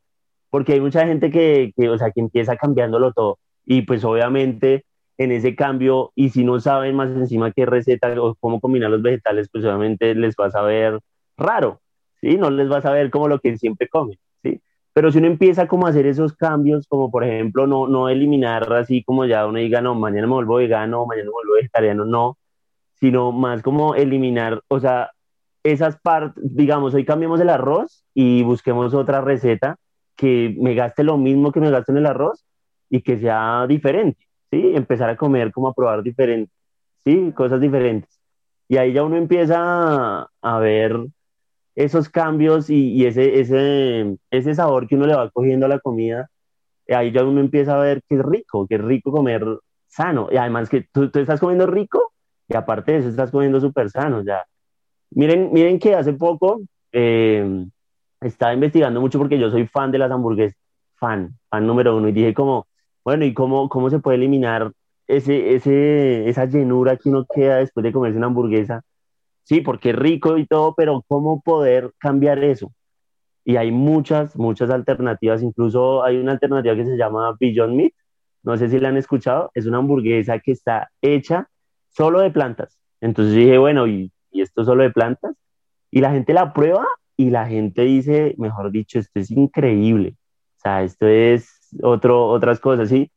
porque 0.50 0.74
hay 0.74 0.82
mucha 0.82 1.08
gente 1.08 1.32
que, 1.32 1.74
que, 1.76 1.90
o 1.90 1.98
sea, 1.98 2.12
que 2.12 2.20
empieza 2.22 2.58
cambiándolo 2.58 3.14
todo 3.14 3.40
y 3.66 3.82
pues 3.84 4.04
obviamente 4.04 4.86
en 5.18 5.32
ese 5.32 5.56
cambio 5.56 6.12
y 6.16 6.30
si 6.30 6.44
no 6.44 6.60
saben 6.60 6.96
más 6.96 7.10
encima 7.10 7.52
qué 7.52 7.66
receta 7.66 8.14
o 8.22 8.36
cómo 8.40 8.60
combinar 8.60 8.90
los 8.90 9.02
vegetales, 9.02 9.50
pues 9.52 9.66
obviamente 9.66 10.16
les 10.16 10.36
va 10.36 10.48
a 10.48 10.52
saber 10.52 11.00
raro, 11.38 11.82
¿sí? 12.22 12.38
No 12.38 12.50
les 12.50 12.72
va 12.72 12.78
a 12.78 12.82
saber 12.82 13.10
como 13.10 13.28
lo 13.28 13.40
que 13.40 13.58
siempre 13.58 13.88
comen, 13.90 14.18
¿sí? 14.44 14.62
Pero 14.94 15.12
si 15.12 15.18
uno 15.18 15.28
empieza 15.28 15.68
como 15.68 15.88
a 15.88 15.90
hacer 15.90 16.06
esos 16.06 16.34
cambios, 16.34 16.88
como 16.88 17.12
por 17.12 17.24
ejemplo 17.24 17.68
no, 17.68 17.88
no 17.88 18.10
eliminar 18.10 18.72
así 18.74 19.04
como 19.04 19.26
ya 19.26 19.46
uno 19.48 19.60
diga, 19.60 19.82
no, 19.82 19.96
mañana 19.96 20.28
me 20.28 20.34
vuelvo 20.34 20.56
vegano, 20.56 21.06
mañana 21.06 21.26
me 21.26 21.32
vuelvo 21.34 21.54
vegetariano, 21.56 22.06
no, 22.06 22.38
sino 23.00 23.32
más 23.32 23.62
como 23.62 23.96
eliminar, 23.96 24.62
o 24.70 24.80
sea, 24.80 25.12
esas 25.64 25.98
partes, 26.00 26.44
digamos, 26.56 26.94
hoy 26.94 27.06
cambiemos 27.06 27.40
el 27.42 27.50
arroz 27.50 28.04
y 28.14 28.44
busquemos 28.44 28.94
otra 28.94 29.22
receta 29.22 29.78
que 30.16 30.56
me 30.60 30.76
gaste 30.76 31.04
lo 31.04 31.18
mismo 31.18 31.52
que 31.52 31.60
me 31.60 31.72
gasto 31.72 31.92
en 31.92 32.00
el 32.00 32.06
arroz 32.08 32.46
y 32.90 33.02
que 33.02 33.18
sea 33.18 33.66
diferente, 33.68 34.20
¿sí? 34.52 34.74
Empezar 34.76 35.10
a 35.10 35.18
comer 35.18 35.52
como 35.52 35.68
a 35.70 35.74
probar 35.74 36.04
diferente, 36.04 36.52
¿sí? 37.06 37.32
Cosas 37.34 37.62
diferentes. 37.62 38.20
Y 38.68 38.78
ahí 38.78 38.94
ya 38.94 39.04
uno 39.04 39.18
empieza 39.18 40.30
a, 40.42 40.60
ver 40.60 40.98
esos 41.76 42.10
cambios 42.10 42.70
y, 42.70 43.06
ese, 43.06 43.40
ese, 43.40 44.18
ese 44.32 44.56
sabor 44.56 44.88
que 44.88 44.96
uno 44.96 45.06
le 45.06 45.16
va 45.16 45.30
cogiendo 45.30 45.66
a 45.66 45.70
la 45.70 45.80
comida. 45.80 46.30
Ahí 46.90 47.12
ya 47.12 47.24
uno 47.24 47.40
empieza 47.40 47.76
a 47.76 47.80
ver 47.80 48.02
que 48.10 48.16
es 48.16 48.24
rico, 48.24 48.68
que 48.68 48.76
es 48.76 48.82
rico 48.82 49.12
comer 49.12 49.46
sano. 49.88 50.30
Y 50.32 50.38
además 50.38 50.70
que 50.70 50.88
tú, 50.92 51.10
tú 51.12 51.20
estás 51.20 51.40
comiendo 51.40 51.68
rico 51.68 52.14
y 52.48 52.56
aparte 52.56 52.94
de 52.94 52.98
eso 53.00 53.10
estás 53.10 53.32
comiendo 53.32 53.60
súper 53.62 53.90
sano, 53.90 54.24
ya 54.24 54.46
Miren, 55.12 55.52
miren 55.54 55.80
que 55.80 55.96
hace 55.96 56.14
poco 56.14 56.62
eh, 56.92 57.66
estaba 58.22 58.54
investigando 58.54 59.02
mucho 59.02 59.18
porque 59.20 59.40
yo 59.40 59.50
soy 59.50 59.68
fan 59.68 59.92
de 59.92 59.98
las 60.00 60.12
hamburguesas, 60.12 60.58
fan, 60.96 61.38
fan 61.50 61.66
número 61.68 61.96
uno, 61.98 62.10
y 62.10 62.12
dije 62.12 62.34
como, 62.34 62.68
bueno, 63.04 63.26
¿y 63.26 63.34
cómo, 63.34 63.70
cómo 63.70 63.90
se 63.90 64.00
puede 64.00 64.18
eliminar 64.18 64.72
ese, 65.08 65.56
ese, 65.56 66.28
esa 66.30 66.46
llenura 66.46 66.98
que 66.98 67.10
uno 67.10 67.26
queda 67.34 67.58
después 67.58 67.84
de 67.84 67.94
comerse 67.94 68.18
una 68.18 68.28
hamburguesa? 68.28 68.82
Sí, 69.44 69.62
porque 69.62 69.92
es 69.92 69.96
rico 69.96 70.38
y 70.38 70.46
todo, 70.46 70.74
pero 70.76 71.04
¿cómo 71.08 71.42
poder 71.42 71.94
cambiar 72.00 72.44
eso? 72.44 72.74
Y 73.46 73.56
hay 73.58 73.72
muchas, 73.72 74.36
muchas 74.36 74.70
alternativas, 74.70 75.42
incluso 75.44 76.04
hay 76.04 76.18
una 76.18 76.34
alternativa 76.34 76.76
que 76.76 76.86
se 76.86 76.98
llama 76.98 77.36
Beyond 77.40 77.76
Meat, 77.76 77.94
no 78.44 78.58
sé 78.58 78.70
si 78.70 78.80
la 78.80 78.90
han 78.90 78.98
escuchado, 78.98 79.52
es 79.54 79.66
una 79.66 79.78
hamburguesa 79.80 80.40
que 80.40 80.52
está 80.52 80.90
hecha 81.02 81.50
solo 81.90 82.20
de 82.22 82.32
plantas. 82.32 82.78
Entonces 83.02 83.36
dije, 83.36 83.58
bueno, 83.58 83.88
¿y 83.88 84.12
y 84.32 84.42
esto 84.42 84.64
solo 84.64 84.84
de 84.84 84.92
plantas, 84.92 85.36
y 85.92 86.02
la 86.02 86.12
gente 86.12 86.34
la 86.34 86.54
prueba 86.54 86.86
y 87.16 87.30
la 87.30 87.48
gente 87.48 87.84
dice, 87.84 88.36
mejor 88.38 88.72
dicho, 88.72 89.00
esto 89.00 89.20
es 89.20 89.32
increíble, 89.32 90.16
o 90.58 90.60
sea, 90.62 90.84
esto 90.84 91.08
es 91.08 91.70
otro, 91.82 92.28
otras 92.28 92.60
cosas, 92.60 92.90
¿sí? 92.90 93.12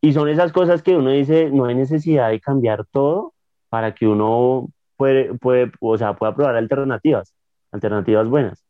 Y 0.00 0.12
son 0.12 0.28
esas 0.28 0.52
cosas 0.52 0.82
que 0.82 0.96
uno 0.96 1.10
dice, 1.10 1.50
no 1.50 1.66
hay 1.66 1.74
necesidad 1.74 2.30
de 2.30 2.40
cambiar 2.40 2.84
todo 2.86 3.34
para 3.68 3.94
que 3.94 4.06
uno 4.06 4.68
puede, 4.96 5.34
puede, 5.34 5.72
o 5.80 5.96
sea, 5.98 6.14
pueda 6.14 6.34
probar 6.34 6.56
alternativas, 6.56 7.34
alternativas 7.72 8.28
buenas. 8.28 8.64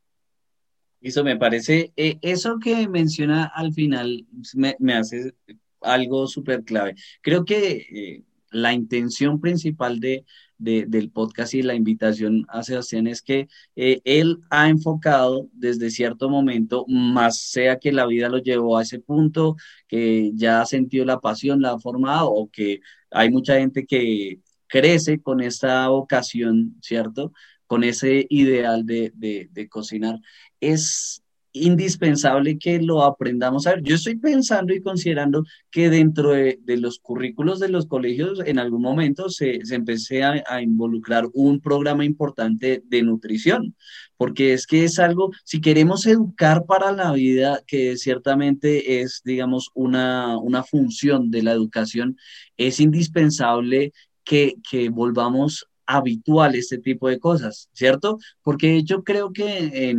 Eso 1.01 1.23
me 1.23 1.37
parece, 1.37 1.93
eh, 1.97 2.19
eso 2.23 2.59
que 2.59 2.89
menciona 2.89 3.45
al 3.45 3.75
final 3.75 4.27
me, 4.55 4.95
hace 4.95 5.35
algo 5.83 6.27
súper 6.27 6.65
clave. 6.65 6.95
Creo 7.21 7.45
que 7.45 7.87
eh, 7.91 8.23
la 8.51 8.73
intención 8.73 9.39
principal 9.39 10.01
de, 10.01 10.25
del 10.59 11.11
podcast 11.11 11.55
y 11.55 11.63
la 11.63 11.75
invitación 11.75 12.47
a 12.49 12.63
Sebastián 12.63 13.07
es 13.07 13.23
que 13.23 13.49
eh, 13.77 14.01
él 14.05 14.41
ha 14.51 14.69
enfocado 14.69 15.49
desde 15.53 15.91
cierto 15.91 16.29
momento, 16.29 16.85
más 16.89 17.39
sea 17.41 17.79
que 17.79 17.93
la 17.93 18.07
vida 18.07 18.29
lo 18.29 18.39
llevó 18.39 18.79
a 18.79 18.83
ese 18.83 19.01
punto, 19.01 19.57
que 19.89 20.31
ya 20.35 20.61
ha 20.61 20.67
sentido 20.67 21.05
la 21.05 21.21
pasión, 21.21 21.61
la 21.63 21.73
ha 21.73 21.79
formado, 21.79 22.31
o 22.33 22.51
que 22.51 22.81
hay 23.11 23.31
mucha 23.31 23.59
gente 23.59 23.87
que 23.87 24.41
crece 24.67 25.21
con 25.21 25.41
esta 25.41 25.89
vocación, 25.89 26.77
¿cierto? 26.83 27.33
Con 27.67 27.85
ese 27.85 28.27
ideal 28.31 28.87
de, 28.87 29.13
de, 29.15 29.49
de 29.53 29.69
cocinar. 29.69 30.21
Es 30.61 31.24
indispensable 31.55 32.59
que 32.59 32.81
lo 32.83 33.05
aprendamos 33.05 33.67
a 33.67 33.71
ver. 33.71 33.83
Yo 33.83 33.95
estoy 33.95 34.17
pensando 34.17 34.75
y 34.75 34.83
considerando 34.83 35.45
que 35.71 35.89
dentro 35.89 36.31
de, 36.31 36.59
los 36.67 36.99
currículos 36.99 37.61
de 37.61 37.69
los 37.69 37.87
colegios 37.87 38.41
en 38.45 38.59
algún 38.59 38.83
momento 38.83 39.29
se, 39.29 39.65
se 39.65 39.77
empecé 39.77 40.25
a, 40.25 40.43
a, 40.49 40.61
involucrar 40.61 41.27
un 41.33 41.61
programa 41.61 42.05
importante 42.05 42.83
de 42.85 43.03
nutrición, 43.03 43.77
porque 44.17 44.53
es 44.53 44.67
que 44.67 44.85
es 44.85 44.99
algo, 44.99 45.31
si 45.45 45.61
queremos 45.61 46.07
educar 46.07 46.67
para 46.67 46.91
la 46.91 47.13
vida, 47.13 47.63
que 47.67 47.97
ciertamente 47.97 49.01
es, 49.01 49.23
digamos, 49.25 49.71
una, 49.75 50.37
una 50.39 50.65
función 50.65 51.31
de 51.31 51.45
la 51.45 51.53
educación, 51.53 52.17
es 52.57 52.81
indispensable 52.81 53.93
que, 54.25 54.57
que 54.69 54.89
volvamos 54.89 55.69
habitual 55.87 56.55
este 56.55 56.79
tipo 56.79 57.09
de 57.09 57.19
cosas, 57.19 57.69
¿cierto? 57.73 58.19
Porque 58.43 58.83
yo 58.85 59.05
creo 59.05 59.33
que 59.33 59.95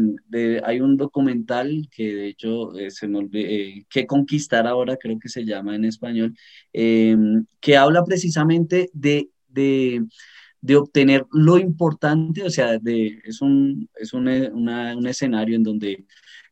hay 0.64 0.82
un 0.82 0.98
documental 0.98 1.88
que 1.92 2.16
de 2.16 2.28
hecho 2.30 2.78
eh, 2.78 2.92
se 2.92 3.08
me 3.08 3.28
eh, 3.34 3.86
que 3.90 4.06
conquistar 4.08 4.68
ahora 4.68 4.98
creo 4.98 5.20
que 5.20 5.30
se 5.30 5.46
llama 5.46 5.76
en 5.76 5.86
español, 5.86 6.36
em, 6.74 7.46
que 7.60 7.78
habla 7.78 8.04
precisamente 8.04 8.90
de, 8.94 9.30
de, 9.48 10.06
de, 10.62 10.76
obtener 10.76 11.26
lo 11.32 11.58
importante, 11.58 12.44
o 12.44 12.50
sea, 12.50 12.78
de, 12.80 13.20
es, 13.24 13.42
un, 13.42 13.90
es 13.96 14.14
un, 14.14 14.28
un 14.28 15.08
escenario 15.08 15.56
en 15.56 15.64
donde 15.64 16.06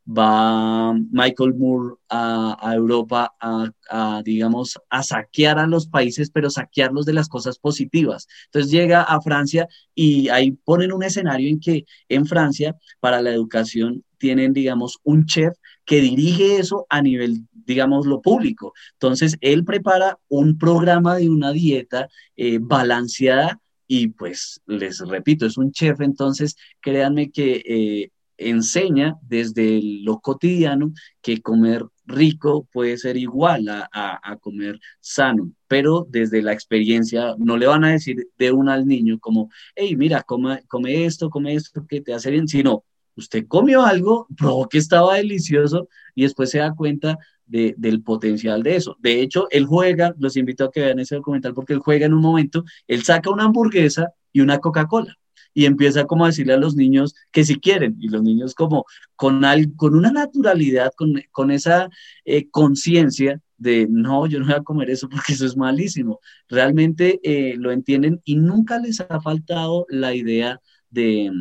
va 0.05 0.93
Michael 1.11 1.53
Moore 1.55 1.95
a, 2.09 2.73
Europa 2.75 3.33
a, 3.39 4.21
digamos, 4.23 4.77
a 4.89 5.03
saquear 5.03 5.59
a 5.59 5.67
los 5.67 5.87
países, 5.87 6.29
pero 6.29 6.49
saquearlos 6.49 7.05
de 7.05 7.13
las 7.13 7.29
cosas 7.29 7.57
positivas. 7.57 8.27
Entonces 8.45 8.71
llega 8.71 9.01
a 9.03 9.21
Francia 9.21 9.67
y 9.95 10.29
ahí 10.29 10.51
ponen 10.51 10.91
un 10.91 11.03
escenario 11.03 11.49
en 11.49 11.59
que 11.59 11.85
en 12.09 12.25
Francia, 12.25 12.75
para 12.99 13.21
la 13.21 13.31
educación, 13.31 14.03
tienen, 14.17 14.53
digamos, 14.53 14.99
un 15.03 15.25
chef 15.25 15.53
que 15.85 16.01
dirige 16.01 16.57
eso 16.57 16.85
a 16.89 17.01
nivel, 17.01 17.45
digamos, 17.51 18.05
lo 18.05 18.21
público. 18.21 18.73
Entonces, 18.93 19.37
él 19.41 19.65
prepara 19.65 20.17
un 20.29 20.57
programa 20.57 21.15
de 21.15 21.29
una 21.29 21.51
dieta 21.51 22.07
eh, 22.37 22.59
balanceada 22.61 23.59
y 23.85 24.07
pues 24.07 24.61
les 24.65 24.99
repito, 24.99 25.45
es 25.45 25.57
un 25.57 25.71
chef, 25.71 25.99
entonces 26.01 26.55
créanme 26.79 27.31
que 27.31 27.61
eh, 27.65 28.11
enseña 28.37 29.15
desde 29.21 29.79
lo 29.81 30.19
cotidiano 30.19 30.93
que 31.21 31.41
comer 31.41 31.85
rico 32.05 32.67
puede 32.71 32.97
ser 32.97 33.17
igual 33.17 33.67
a, 33.69 34.37
comer 34.41 34.79
sano, 34.99 35.51
pero 35.67 36.05
desde 36.09 36.41
la 36.41 36.53
experiencia 36.53 37.35
no 37.37 37.57
le 37.57 37.67
van 37.67 37.83
a 37.83 37.91
decir 37.91 38.27
de 38.37 38.51
una 38.51 38.73
al 38.73 38.85
niño 38.85 39.19
como, 39.19 39.49
hey, 39.75 39.95
mira, 39.95 40.23
come, 40.23 40.63
come 40.67 41.05
esto, 41.05 41.29
come 41.29 41.53
esto 41.55 41.85
que 41.87 42.01
te 42.01 42.13
hace 42.13 42.31
bien, 42.31 42.47
sino 42.47 42.83
usted 43.15 43.45
comió 43.47 43.83
algo, 43.83 44.27
probó 44.37 44.67
que 44.67 44.79
estaba 44.79 45.15
delicioso 45.15 45.87
y 46.15 46.23
después 46.23 46.49
se 46.49 46.59
da 46.59 46.73
cuenta 46.75 47.17
del 47.45 48.01
potencial 48.03 48.63
de 48.63 48.75
eso. 48.77 48.97
De 48.99 49.21
hecho, 49.21 49.47
él 49.51 49.65
juega, 49.65 50.15
los 50.17 50.37
invito 50.37 50.65
a 50.65 50.71
que 50.71 50.81
vean 50.81 50.99
ese 50.99 51.15
documental 51.15 51.53
porque 51.53 51.73
él 51.73 51.79
juega 51.79 52.05
en 52.05 52.13
un 52.13 52.21
momento, 52.21 52.63
él 52.87 53.03
saca 53.03 53.29
una 53.29 53.43
hamburguesa 53.45 54.13
y 54.31 54.41
una 54.41 54.59
Coca-Cola 54.59 55.17
y 55.53 55.65
empieza 55.65 56.05
como 56.05 56.25
a 56.25 56.27
decirle 56.27 56.53
a 56.53 56.57
los 56.57 56.75
niños 56.75 57.15
que 57.31 57.43
si 57.43 57.59
quieren, 57.59 57.95
y 57.99 58.09
los 58.09 58.23
niños 58.23 58.55
como 58.55 58.85
con, 59.15 59.41
con 59.75 59.95
una 59.95 60.11
naturalidad, 60.11 60.91
con, 60.95 61.51
esa 61.51 61.89
eh, 62.25 62.49
conciencia 62.49 63.41
de 63.57 63.87
no, 63.89 64.27
yo 64.27 64.39
no 64.39 64.45
voy 64.45 64.55
a 64.55 64.63
comer 64.63 64.89
eso 64.89 65.07
porque 65.09 65.33
eso 65.33 65.45
es 65.45 65.55
malísimo. 65.55 66.19
Realmente 66.49 67.19
eh, 67.23 67.55
lo 67.57 67.71
entienden 67.71 68.21
y 68.25 68.35
nunca 68.35 68.79
les 68.79 68.99
ha 69.01 69.21
faltado 69.21 69.85
la 69.89 70.13
idea 70.13 70.59
de, 70.89 71.31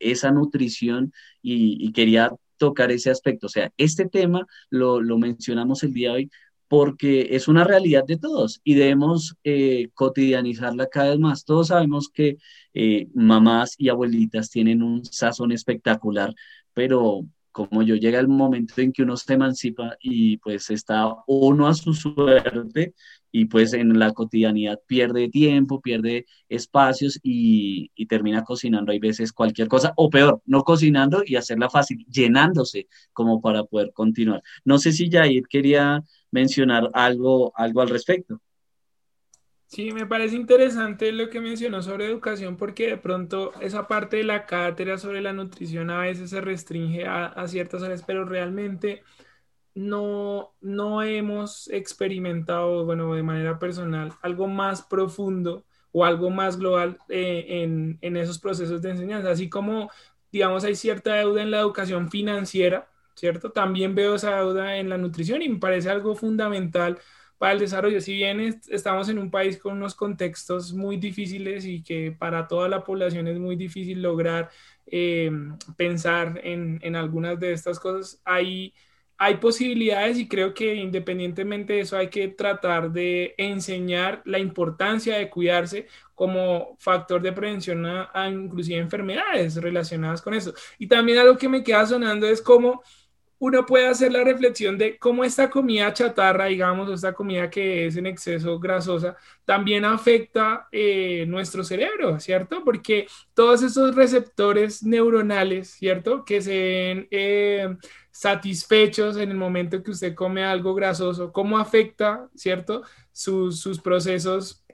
esa 0.00 0.32
nutrición 0.32 1.12
y, 1.42 1.92
quería 1.92 2.32
tocar 2.56 2.90
ese 2.90 3.10
aspecto. 3.10 3.46
O 3.46 3.50
sea, 3.50 3.72
este 3.76 4.06
tema 4.06 4.46
lo, 4.68 5.00
lo 5.00 5.16
mencionamos 5.18 5.82
el 5.84 5.92
día 5.92 6.10
de 6.10 6.14
hoy 6.14 6.30
porque 6.68 7.28
es 7.34 7.48
una 7.48 7.64
realidad 7.64 8.04
de 8.06 8.18
todos 8.18 8.60
y 8.62 8.74
debemos 8.74 9.36
eh, 9.42 9.88
cotidianizarla 9.94 10.88
cada 10.88 11.10
vez 11.10 11.18
más. 11.18 11.44
Todos 11.44 11.68
sabemos 11.68 12.10
que 12.10 12.36
eh, 12.74 13.08
mamás 13.14 13.74
y 13.78 13.88
abuelitas 13.88 14.50
tienen 14.50 14.82
un 14.82 15.04
sazón 15.04 15.52
espectacular, 15.52 16.34
pero 16.74 17.24
como 17.52 17.82
yo 17.82 17.96
llega 17.96 18.20
el 18.20 18.28
momento 18.28 18.74
en 18.80 18.92
que 18.92 19.02
uno 19.02 19.16
se 19.16 19.34
emancipa 19.34 19.96
y 20.00 20.36
pues 20.36 20.70
está 20.70 21.12
uno 21.26 21.66
a 21.66 21.74
su 21.74 21.92
suerte 21.92 22.94
y 23.32 23.46
pues 23.46 23.72
en 23.72 23.98
la 23.98 24.12
cotidianidad 24.12 24.78
pierde 24.86 25.28
tiempo, 25.28 25.80
pierde 25.80 26.26
espacios 26.48 27.18
y, 27.22 27.90
y, 27.94 28.06
termina 28.06 28.44
cocinando 28.44 28.92
hay 28.92 29.00
veces 29.00 29.32
cualquier 29.32 29.68
cosa, 29.68 29.92
o 29.96 30.08
peor, 30.08 30.40
no 30.46 30.62
cocinando 30.62 31.22
y 31.26 31.36
hacerla 31.36 31.68
fácil, 31.68 32.06
llenándose 32.08 32.88
como 33.12 33.40
para 33.40 33.64
poder 33.64 33.92
continuar. 33.92 34.42
No 34.64 34.78
sé 34.78 34.92
si 34.92 35.10
Jair 35.10 35.42
quería 35.48 36.04
mencionar 36.30 36.88
algo, 36.92 37.52
algo 37.56 37.80
al 37.80 37.88
respecto. 37.88 38.40
Sí, 39.68 39.92
me 39.92 40.06
parece 40.06 40.34
interesante 40.36 41.12
lo 41.12 41.28
que 41.28 41.40
mencionó 41.40 41.82
sobre 41.82 42.06
educación 42.06 42.56
porque 42.56 42.88
de 42.88 42.96
pronto 42.96 43.52
esa 43.60 43.86
parte 43.86 44.16
de 44.16 44.24
la 44.24 44.46
cátedra 44.46 44.96
sobre 44.96 45.20
la 45.20 45.34
nutrición 45.34 45.90
a 45.90 46.00
veces 46.00 46.30
se 46.30 46.40
restringe 46.40 47.06
a, 47.06 47.46
ciertas 47.48 47.82
áreas, 47.82 48.02
pero 48.02 48.24
realmente 48.24 49.02
no, 49.74 50.54
no 50.62 51.02
hemos 51.02 51.68
experimentado, 51.68 52.86
bueno, 52.86 53.14
de 53.14 53.22
manera 53.22 53.58
personal, 53.58 54.14
algo 54.22 54.48
más 54.48 54.82
profundo 54.82 55.64
o 55.92 56.04
algo 56.06 56.30
más 56.30 56.58
global 56.58 56.98
eh, 57.10 57.44
en, 57.62 57.98
en 58.00 58.16
esos 58.16 58.38
procesos 58.38 58.80
de 58.82 58.90
enseñanza. 58.92 59.30
Así 59.30 59.50
como, 59.50 59.90
digamos, 60.32 60.64
hay 60.64 60.76
cierta 60.76 61.14
deuda 61.14 61.42
en 61.42 61.50
la 61.50 61.60
educación 61.60 62.10
financiera, 62.10 62.88
¿cierto? 63.18 63.50
También 63.50 63.94
veo 63.94 64.14
esa 64.14 64.36
deuda 64.36 64.76
en 64.76 64.88
la 64.88 64.98
nutrición 64.98 65.42
y 65.42 65.48
me 65.48 65.58
parece 65.58 65.90
algo 65.90 66.14
fundamental 66.14 66.98
para 67.38 67.52
el 67.52 67.60
desarrollo. 67.60 68.00
Si 68.00 68.14
bien 68.14 68.60
estamos 68.68 69.08
en 69.08 69.18
un 69.18 69.30
país 69.30 69.58
con 69.58 69.74
unos 69.76 69.94
contextos 69.94 70.72
muy 70.74 70.96
difíciles 70.96 71.64
y 71.64 71.82
que 71.82 72.12
para 72.12 72.48
toda 72.48 72.68
la 72.68 72.84
población 72.84 73.28
es 73.28 73.38
muy 73.38 73.56
difícil 73.56 74.02
lograr 74.02 74.50
eh, 74.86 75.30
pensar 75.76 76.40
en, 76.44 76.78
en, 76.82 76.96
algunas 76.96 77.38
de 77.38 77.52
estas 77.52 77.78
cosas, 77.78 78.20
hay, 78.24 78.74
hay 79.16 79.36
posibilidades 79.36 80.18
y 80.18 80.28
creo 80.28 80.54
que 80.54 80.74
independientemente 80.74 81.74
de 81.74 81.80
eso 81.80 81.96
hay 81.96 82.08
que 82.08 82.28
tratar 82.28 82.90
de 82.90 83.34
enseñar 83.38 84.22
la 84.24 84.38
importancia 84.38 85.16
de 85.16 85.30
cuidarse 85.30 85.86
como 86.14 86.76
factor 86.78 87.22
de 87.22 87.32
prevención 87.32 87.86
a, 87.86 88.10
a 88.12 88.28
inclusive 88.28 88.78
enfermedades 88.78 89.56
relacionadas 89.56 90.22
con 90.22 90.34
eso. 90.34 90.54
Y 90.78 90.88
también 90.88 91.18
algo 91.18 91.36
que 91.36 91.48
me 91.48 91.62
queda 91.62 91.86
sonando 91.86 92.26
es 92.26 92.42
como 92.42 92.82
uno 93.40 93.64
puede 93.64 93.86
hacer 93.86 94.12
la 94.12 94.24
reflexión 94.24 94.76
de 94.78 94.98
cómo 94.98 95.24
esta 95.24 95.48
comida 95.48 95.92
chatarra, 95.92 96.46
digamos, 96.46 96.88
o 96.88 96.94
esta 96.94 97.12
comida 97.12 97.48
que 97.50 97.86
es 97.86 97.96
en 97.96 98.06
exceso 98.06 98.58
grasosa, 98.58 99.16
también 99.44 99.84
afecta 99.84 100.68
eh, 100.72 101.24
nuestro 101.28 101.62
cerebro, 101.62 102.18
¿cierto? 102.18 102.64
Porque 102.64 103.06
todos 103.34 103.62
esos 103.62 103.94
receptores 103.94 104.82
neuronales, 104.82 105.70
¿cierto? 105.70 106.24
Que 106.24 106.42
se 106.42 106.50
ven 106.58 107.08
eh, 107.10 107.76
satisfechos 108.10 109.16
en 109.16 109.30
el 109.30 109.36
momento 109.36 109.82
que 109.82 109.92
usted 109.92 110.14
come 110.14 110.42
algo 110.44 110.74
grasoso, 110.74 111.32
¿cómo 111.32 111.58
afecta, 111.58 112.28
¿cierto? 112.34 112.82
Sus, 113.12 113.80
procesos 113.80 114.64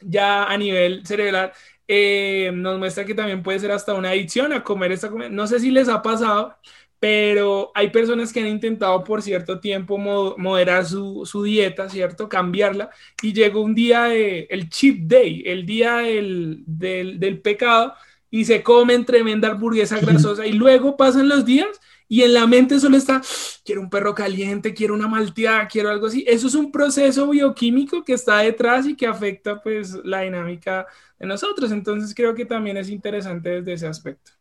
ya 0.00 0.44
a 0.44 0.56
nivel 0.58 1.06
cerebral. 1.06 1.52
Eh, 1.86 2.50
nos 2.54 2.78
muestra 2.78 3.04
que 3.04 3.14
también 3.14 3.42
puede 3.42 3.58
ser 3.60 3.72
hasta 3.72 3.94
una 3.94 4.10
adicción 4.10 4.52
a 4.52 4.64
comer 4.64 4.92
esta 4.92 5.08
comida. 5.10 5.28
No 5.28 5.46
sé 5.46 5.60
si 5.60 5.70
les 5.70 5.88
ha 5.88 6.02
pasado, 6.02 6.56
pero 7.00 7.72
hay 7.74 7.90
personas 7.90 8.32
que 8.32 8.40
han 8.40 8.46
intentado 8.46 9.02
por 9.04 9.22
cierto 9.22 9.58
tiempo 9.58 9.98
moderar 9.98 10.84
su, 10.86 11.42
dieta, 11.44 11.88
¿cierto? 11.88 12.28
Cambiarla, 12.28 12.90
y 13.22 13.32
llegó 13.32 13.62
un 13.62 13.74
día, 13.74 14.04
de, 14.04 14.46
el 14.50 14.68
cheat 14.68 14.98
day, 15.00 15.42
el 15.46 15.66
día 15.66 15.96
del, 15.96 16.62
del, 16.66 17.40
pecado, 17.40 17.94
y 18.30 18.44
se 18.44 18.62
comen 18.62 19.06
tremenda 19.06 19.48
hamburguesa 19.50 19.98
grasosa, 19.98 20.46
y 20.46 20.52
luego 20.52 20.96
pasan 20.96 21.28
los 21.28 21.44
días 21.44 21.80
y 22.06 22.22
en 22.22 22.34
la 22.34 22.46
mente 22.46 22.80
solo 22.80 22.96
está, 22.96 23.22
quiero 23.64 23.80
un 23.80 23.88
perro 23.88 24.14
caliente, 24.16 24.74
quiero 24.74 24.94
una 24.94 25.06
malteada, 25.06 25.68
quiero 25.68 25.90
algo 25.90 26.06
así. 26.08 26.24
Eso 26.26 26.48
es 26.48 26.56
un 26.56 26.72
proceso 26.72 27.28
bioquímico 27.28 28.02
que 28.02 28.14
está 28.14 28.38
detrás 28.38 28.86
y 28.86 28.96
que 28.96 29.06
afecta 29.06 29.62
pues 29.62 29.94
la 30.04 30.22
dinámica 30.22 30.86
de 31.20 31.26
nosotros. 31.28 31.70
Entonces 31.70 32.12
creo 32.12 32.34
que 32.34 32.44
también 32.46 32.76
es 32.76 32.90
interesante 32.90 33.50
desde 33.50 33.74
ese 33.74 33.86
aspecto. 33.86 34.39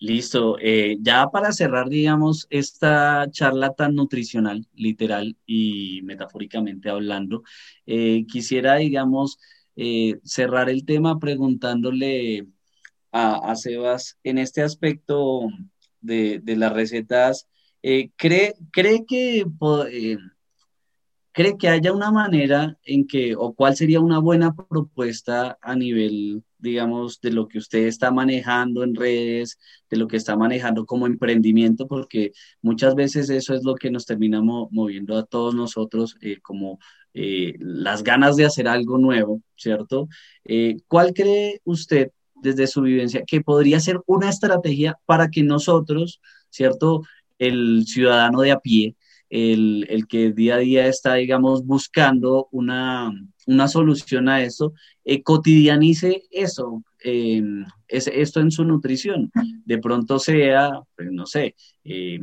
Listo. 0.00 0.58
Eh, 0.60 0.96
ya 1.00 1.28
para 1.30 1.52
cerrar, 1.52 1.88
digamos, 1.88 2.46
esta 2.50 3.26
charla 3.30 3.74
tan 3.74 3.94
nutricional, 3.96 4.66
literal 4.74 5.36
y 5.44 6.02
metafóricamente 6.02 6.88
hablando, 6.88 7.42
eh, 7.86 8.24
quisiera, 8.28 8.76
digamos, 8.76 9.38
eh, 9.76 10.20
cerrar 10.24 10.70
el 10.70 10.84
tema 10.84 11.18
preguntándole 11.18 12.46
a, 13.12 13.54
Sebas 13.56 14.18
en 14.22 14.38
este 14.38 14.62
aspecto 14.62 15.48
de, 16.00 16.42
las 16.46 16.72
recetas. 16.72 17.48
¿cree, 18.16 18.54
¿Cree 18.72 19.04
que 19.06 19.46
cree 21.32 21.56
que 21.56 21.68
haya 21.68 21.92
una 21.92 22.10
manera 22.10 22.76
en 22.84 23.06
que, 23.06 23.36
o 23.36 23.54
cuál 23.54 23.76
sería 23.76 24.00
una 24.00 24.18
buena 24.18 24.54
propuesta 24.54 25.58
a 25.62 25.76
nivel 25.76 26.42
digamos, 26.58 27.20
de 27.20 27.30
lo 27.32 27.48
que 27.48 27.58
usted 27.58 27.86
está 27.86 28.10
manejando 28.10 28.82
en 28.82 28.94
redes, 28.94 29.58
de 29.90 29.96
lo 29.96 30.08
que 30.08 30.16
está 30.16 30.36
manejando 30.36 30.86
como 30.86 31.06
emprendimiento, 31.06 31.86
porque 31.86 32.32
muchas 32.62 32.94
veces 32.94 33.30
eso 33.30 33.54
es 33.54 33.64
lo 33.64 33.74
que 33.74 33.90
nos 33.90 34.06
termina 34.06 34.40
moviendo 34.42 35.16
a 35.16 35.24
todos 35.24 35.54
nosotros 35.54 36.16
eh, 36.20 36.40
como 36.40 36.78
eh, 37.14 37.54
las 37.58 38.02
ganas 38.02 38.36
de 38.36 38.44
hacer 38.44 38.68
algo 38.68 38.98
nuevo, 38.98 39.42
¿cierto? 39.56 40.08
Eh, 40.44 40.76
¿Cuál 40.86 41.12
cree 41.14 41.60
usted 41.64 42.10
desde 42.42 42.66
su 42.66 42.82
vivencia 42.82 43.24
que 43.26 43.40
podría 43.40 43.80
ser 43.80 44.00
una 44.06 44.28
estrategia 44.28 44.98
para 45.06 45.28
que 45.28 45.42
nosotros, 45.42 46.20
¿cierto? 46.50 47.02
El 47.38 47.84
ciudadano 47.86 48.40
de 48.40 48.52
a 48.52 48.60
pie, 48.60 48.96
el, 49.30 49.86
el 49.90 50.06
que 50.06 50.32
día 50.32 50.56
a 50.56 50.58
día 50.58 50.86
está, 50.86 51.14
digamos, 51.14 51.64
buscando 51.66 52.48
una, 52.52 53.12
una 53.48 53.66
solución 53.66 54.28
a 54.28 54.42
eso, 54.42 54.74
eh, 55.04 55.22
cotidianice 55.22 56.24
eso, 56.30 56.84
eh, 57.02 57.42
es, 57.88 58.06
esto 58.06 58.40
en 58.40 58.50
su 58.50 58.64
nutrición. 58.64 59.30
De 59.64 59.78
pronto 59.78 60.18
sea, 60.18 60.70
pues, 60.94 61.10
no 61.10 61.24
sé, 61.26 61.56
eh, 61.84 62.20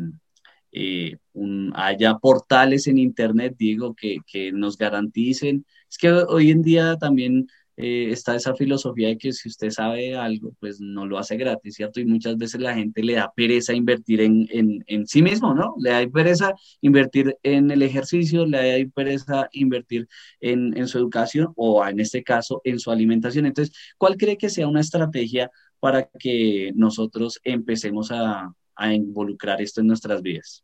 un, 1.34 1.74
haya 1.76 2.18
portales 2.20 2.88
en 2.88 3.00
Internet, 3.00 3.56
digo, 3.58 3.96
que, 3.96 4.18
que 4.28 4.52
nos 4.52 4.78
garanticen. 4.78 5.66
Es 5.90 5.98
que 5.98 6.12
hoy 6.12 6.52
en 6.52 6.62
día 6.62 6.98
también 6.98 7.48
eh, 7.78 8.10
está 8.12 8.36
esa 8.36 8.56
filosofía 8.56 9.10
de 9.10 9.18
que 9.18 9.34
si 9.34 9.50
usted 9.50 9.70
sabe 9.70 10.16
algo, 10.16 10.54
pues 10.60 10.80
no 10.80 11.06
lo 11.06 11.18
hace 11.18 11.36
gratis, 11.36 11.76
¿cierto? 11.76 12.00
Y 12.00 12.06
muchas 12.06 12.38
veces 12.38 12.62
la 12.62 12.74
gente 12.74 13.04
le 13.04 13.14
da 13.14 13.32
pereza 13.36 13.74
invertir 13.74 14.22
en, 14.22 14.48
en, 14.50 14.84
en 14.88 15.06
sí 15.08 15.22
mismo, 15.22 15.54
¿no? 15.54 15.76
Le 15.80 15.90
da 15.90 16.08
pereza 16.08 16.54
invertir 16.82 17.36
en 17.44 17.72
el 17.72 17.82
ejercicio, 17.82 18.46
le 18.46 18.58
da 18.58 18.90
pereza 18.94 19.50
invertir 19.52 20.08
en, 20.40 20.78
en 20.78 20.88
su 20.88 20.98
educación 20.98 21.52
o 21.56 21.86
en 21.86 22.00
este 22.00 22.24
caso 22.24 22.62
en 22.64 22.80
su 22.80 22.92
alimentación. 22.92 23.46
Entonces, 23.46 23.76
¿cuál 23.98 24.16
cree 24.18 24.38
que 24.38 24.50
sea 24.50 24.68
una 24.68 24.82
estrategia 24.82 25.52
para 25.80 26.10
que 26.20 26.72
nosotros 26.76 27.40
empecemos 27.44 28.12
a, 28.12 28.54
a 28.76 28.94
involucrar 28.94 29.62
esto 29.62 29.82
en 29.82 29.88
nuestras 29.88 30.22
vidas? 30.22 30.64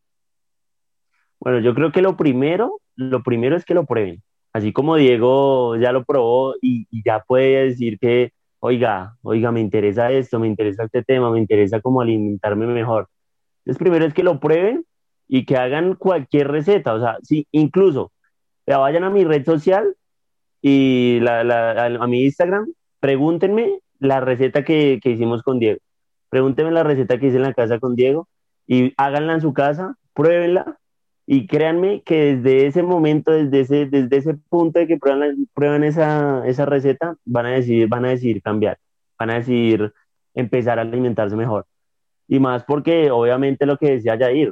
Bueno, 1.40 1.60
yo 1.60 1.74
creo 1.74 1.92
que 1.92 2.02
lo 2.02 2.16
primero, 2.16 2.80
lo 2.96 3.24
primero 3.24 3.58
es 3.58 3.66
que 3.66 3.74
lo 3.74 3.86
prueben 3.86 4.24
así 4.54 4.74
como 4.74 4.96
Diego 4.96 5.76
ya 5.78 5.92
lo 5.92 6.04
probó 6.04 6.56
y, 6.62 6.88
ya 7.06 7.24
puede 7.26 7.66
decir 7.70 8.00
que, 8.00 8.34
oiga, 8.60 9.16
oiga, 9.22 9.52
me 9.52 9.62
interesa 9.62 10.12
esto, 10.12 10.40
me 10.40 10.48
interesa 10.48 10.84
este 10.86 11.04
tema, 11.04 11.32
me 11.32 11.40
interesa 11.40 11.82
cómo 11.82 12.02
alimentarme 12.02 12.68
mejor. 12.68 13.10
Entonces, 13.60 13.80
primero 13.80 14.06
es 14.06 14.14
que 14.14 14.24
lo 14.24 14.40
prueben 14.40 14.86
y 15.28 15.46
que 15.46 15.58
hagan 15.58 15.96
cualquier 15.96 16.50
receta, 16.50 16.94
o 16.94 17.00
sea, 17.00 17.18
sí, 17.24 17.48
incluso, 17.52 18.12
ya 18.68 18.78
vayan 18.78 19.04
a 19.04 19.10
mi 19.10 19.24
red 19.24 19.46
social 19.46 19.96
y 20.62 21.20
a, 21.28 22.08
mi 22.08 22.26
Instagram, 22.26 22.74
pregúntenme 23.00 23.80
la 24.00 24.20
receta 24.20 24.64
que, 24.64 25.00
que 25.02 25.12
hicimos 25.12 25.44
con 25.44 25.60
Diego. 25.60 25.80
Pregúntenme 26.30 26.72
la 26.72 26.84
receta 26.84 27.20
que 27.20 27.28
hice 27.28 27.38
en 27.38 27.44
la 27.44 27.54
casa 27.54 27.80
con 27.80 27.96
Diego 27.96 28.28
y 28.68 28.94
háganla 28.98 29.34
en 29.34 29.42
su 29.42 29.54
casa, 29.54 29.96
pruébenla 30.14 30.80
y 31.34 31.48
créanme 31.48 32.02
que 32.04 32.36
desde 32.36 32.68
ese 32.68 32.84
momento, 32.84 33.32
desde 33.32 33.62
ese, 33.62 33.86
desde 33.86 34.18
ese 34.18 34.34
punto 34.50 34.80
de 34.80 34.86
que 34.86 34.98
prueban, 34.98 35.48
prueban 35.54 35.86
esa, 35.86 36.46
esa 36.46 36.66
receta, 36.66 37.16
van 37.24 37.46
a, 37.46 37.52
decidir, 37.52 37.88
van 37.88 38.04
a 38.04 38.10
decidir 38.10 38.42
cambiar, 38.42 38.78
van 39.18 39.30
a 39.30 39.36
decidir 39.36 39.94
empezar 40.34 40.78
a 40.78 40.82
alimentarse 40.82 41.38
mejor. 41.38 41.66
Y 42.28 42.42
más 42.42 42.66
porque 42.66 43.12
obviamente 43.12 43.66
lo 43.66 43.78
que 43.78 43.92
decía 43.92 44.18
Jair, 44.18 44.52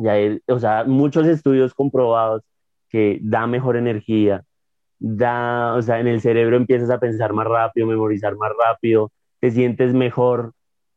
Jair, 0.00 0.44
o 0.46 0.60
sea, 0.60 0.84
muchos 0.84 1.26
estudios 1.26 1.74
comprobados 1.74 2.44
que 2.88 3.18
da 3.20 3.48
mejor 3.48 3.76
energía, 3.76 4.44
da, 5.00 5.74
o 5.74 5.82
sea, 5.82 5.98
en 5.98 6.06
el 6.06 6.20
cerebro 6.20 6.56
empiezas 6.56 6.90
a 6.90 7.00
pensar 7.00 7.32
más 7.32 7.48
rápido, 7.48 7.88
memorizar 7.88 8.36
más 8.36 8.52
rápido, 8.56 9.10
te 9.40 9.50
sientes 9.50 9.92
mejor, 9.92 10.52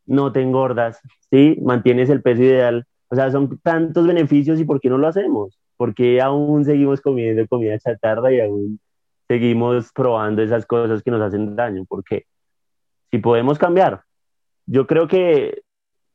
no 0.06 0.32
te 0.32 0.44
engordas, 0.44 1.00
¿sí? 1.32 1.58
Mantienes 1.64 2.12
el 2.12 2.22
peso 2.22 2.44
ideal 2.44 2.86
o 3.10 3.16
sea, 3.16 3.32
son 3.32 3.60
tantos 3.60 4.06
beneficios 4.06 4.60
y 4.60 4.66
¿por 4.66 4.80
qué 4.80 4.90
no 4.90 4.98
lo 4.98 5.08
hacemos? 5.08 5.60
¿Por 5.78 5.94
qué 5.96 6.22
aún 6.22 6.64
seguimos 6.64 7.02
comiendo 7.02 7.46
comida 7.48 7.80
chatarra 7.80 8.32
y 8.32 8.40
aún 8.40 8.80
seguimos 9.28 9.92
probando 9.94 10.42
esas 10.42 10.66
cosas 10.66 11.02
que 11.02 11.12
nos 11.12 11.22
hacen 11.22 11.56
daño? 11.56 11.86
Porque 11.88 12.26
si 13.10 13.18
podemos 13.18 13.58
cambiar, 13.58 14.04
yo 14.68 14.86
creo 14.86 15.08
que 15.08 15.64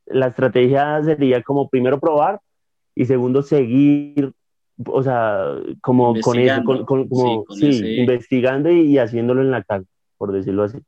la 0.06 0.28
estrategia 0.28 1.02
sería 1.02 1.42
como 1.42 1.68
primero 1.68 1.98
probar 1.98 2.40
y 2.94 3.06
segundo 3.06 3.42
seguir, 3.42 4.32
o 4.86 5.02
sea, 5.02 5.56
como 5.80 6.14
con 6.20 6.38
eso, 6.38 6.62
como, 6.86 7.44
sí, 7.50 7.98
investigando 8.00 8.70
y, 8.70 8.82
y, 8.82 8.98
haciéndolo 8.98 9.40
en 9.40 9.50
la 9.50 9.64
casa, 9.64 9.86
por 10.16 10.30
decirlo 10.30 10.64
así. 10.64 10.78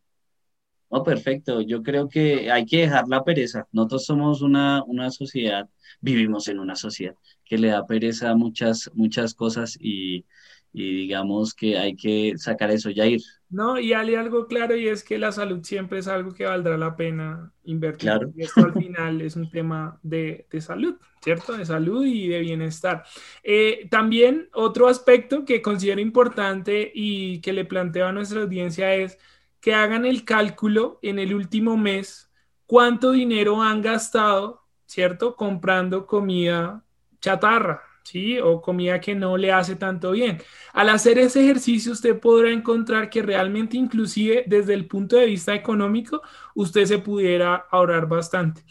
No, 0.96 1.04
perfecto. 1.04 1.60
Yo 1.60 1.82
creo 1.82 2.08
que 2.08 2.50
hay 2.50 2.64
que 2.64 2.78
dejar 2.78 3.06
la 3.08 3.22
pereza. 3.22 3.66
Nosotros 3.70 4.06
somos 4.06 4.40
una, 4.40 4.82
una 4.84 5.10
sociedad, 5.10 5.68
vivimos 6.00 6.48
en 6.48 6.58
una 6.58 6.74
sociedad 6.74 7.14
que 7.44 7.58
le 7.58 7.68
da 7.68 7.86
pereza 7.86 8.30
a 8.30 8.34
muchas, 8.34 8.90
muchas 8.94 9.34
cosas 9.34 9.76
y, 9.78 10.24
y 10.72 10.94
digamos 10.94 11.52
que 11.52 11.76
hay 11.76 11.96
que 11.96 12.32
sacar 12.36 12.70
eso, 12.70 12.88
ya 12.88 13.06
ir. 13.06 13.20
No, 13.50 13.78
y 13.78 13.92
hay 13.92 14.14
algo 14.14 14.46
claro 14.46 14.74
y 14.74 14.88
es 14.88 15.04
que 15.04 15.18
la 15.18 15.32
salud 15.32 15.62
siempre 15.62 15.98
es 15.98 16.08
algo 16.08 16.32
que 16.32 16.46
valdrá 16.46 16.78
la 16.78 16.96
pena 16.96 17.52
invertir. 17.64 18.08
Claro. 18.08 18.32
Y 18.34 18.42
esto 18.42 18.64
al 18.64 18.72
final 18.72 19.20
es 19.20 19.36
un 19.36 19.50
tema 19.50 20.00
de, 20.02 20.46
de, 20.50 20.60
salud, 20.62 20.96
¿cierto? 21.22 21.56
De 21.56 21.66
salud 21.66 22.06
y 22.06 22.28
de 22.28 22.40
bienestar. 22.40 23.04
Eh, 23.42 23.86
también 23.90 24.48
otro 24.54 24.88
aspecto 24.88 25.44
que 25.44 25.60
considero 25.60 26.00
importante 26.00 26.90
y 26.94 27.40
que 27.42 27.52
le 27.52 27.66
planteo 27.66 28.06
a 28.06 28.12
nuestra 28.12 28.40
audiencia 28.40 28.94
es 28.94 29.18
que 29.66 29.74
hagan 29.74 30.06
el 30.06 30.24
cálculo 30.24 31.00
en 31.02 31.18
el 31.18 31.34
último 31.34 31.76
mes, 31.76 32.30
cuánto 32.66 33.10
dinero 33.10 33.60
han 33.60 33.82
gastado, 33.82 34.62
¿cierto? 34.86 35.34
Comprando 35.34 36.06
comida 36.06 36.84
chatarra, 37.20 37.82
¿sí? 38.04 38.38
O 38.38 38.62
comida 38.62 39.00
que 39.00 39.16
no 39.16 39.36
le 39.36 39.50
hace 39.50 39.74
tanto 39.74 40.12
bien. 40.12 40.40
Al 40.72 40.88
hacer 40.90 41.18
ese 41.18 41.42
ejercicio, 41.42 41.90
usted 41.90 42.20
podrá 42.20 42.52
encontrar 42.52 43.10
que 43.10 43.22
realmente, 43.22 43.76
inclusive 43.76 44.44
desde 44.46 44.72
el 44.72 44.86
punto 44.86 45.16
de 45.16 45.26
vista 45.26 45.52
económico, 45.52 46.22
usted 46.54 46.84
se 46.84 46.98
pudiera 46.98 47.66
ahorrar 47.68 48.06
bastante. 48.06 48.62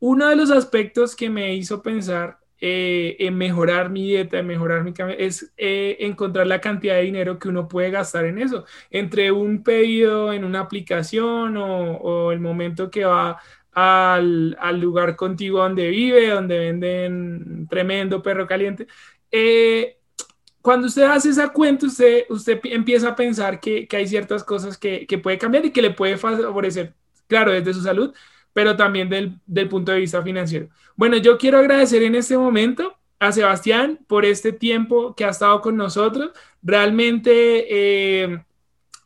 Uno 0.00 0.28
de 0.28 0.36
los 0.36 0.50
aspectos 0.50 1.16
que 1.16 1.30
me 1.30 1.54
hizo 1.54 1.80
pensar 1.80 2.41
eh, 2.64 3.16
en 3.18 3.36
mejorar 3.36 3.90
mi 3.90 4.06
dieta, 4.06 4.38
en 4.38 4.46
mejorar 4.46 4.84
mi 4.84 4.94
es 5.18 5.52
eh, 5.56 5.96
encontrar 5.98 6.46
la 6.46 6.60
cantidad 6.60 6.94
de 6.94 7.02
dinero 7.02 7.36
que 7.36 7.48
uno 7.48 7.66
puede 7.66 7.90
gastar 7.90 8.24
en 8.24 8.38
eso. 8.38 8.64
Entre 8.88 9.32
un 9.32 9.64
pedido 9.64 10.32
en 10.32 10.44
una 10.44 10.60
aplicación 10.60 11.56
o, 11.56 12.30
el 12.30 12.38
momento 12.38 12.88
que 12.88 13.04
va 13.04 13.40
al, 13.72 14.80
lugar 14.80 15.16
contigo 15.16 15.58
donde 15.58 15.88
vive, 15.90 16.28
donde 16.28 16.58
venden 16.60 17.66
tremendo 17.68 18.22
perro 18.22 18.46
caliente. 18.46 18.86
Eh, 19.32 19.98
cuando 20.60 20.86
usted 20.86 21.02
hace 21.02 21.30
esa 21.30 21.48
cuenta, 21.48 21.86
usted, 21.86 22.26
usted 22.30 22.60
empieza 22.66 23.08
a 23.08 23.16
pensar 23.16 23.58
que, 23.58 23.88
hay 23.90 24.06
ciertas 24.06 24.44
cosas 24.44 24.78
que, 24.78 25.04
que, 25.08 25.18
puede 25.18 25.36
cambiar 25.36 25.66
y 25.66 25.72
que 25.72 25.82
le 25.82 25.90
puede 25.90 26.16
favorecer, 26.16 26.94
claro, 27.26 27.50
desde 27.50 27.74
su 27.74 27.82
salud, 27.82 28.14
pero 28.52 28.76
también 28.76 29.08
del, 29.08 29.34
del 29.46 29.68
punto 29.68 29.92
de 29.92 29.98
vista 29.98 30.22
financiero. 30.22 30.68
Bueno, 30.96 31.16
yo 31.16 31.38
quiero 31.38 31.58
agradecer 31.58 32.02
en 32.02 32.14
este 32.14 32.36
momento 32.36 32.96
a 33.18 33.32
Sebastián 33.32 34.00
por 34.08 34.24
este 34.24 34.52
tiempo 34.52 35.14
que 35.14 35.24
ha 35.24 35.30
estado 35.30 35.60
con 35.60 35.76
nosotros. 35.76 36.32
Realmente 36.62 37.66
eh, 37.68 38.42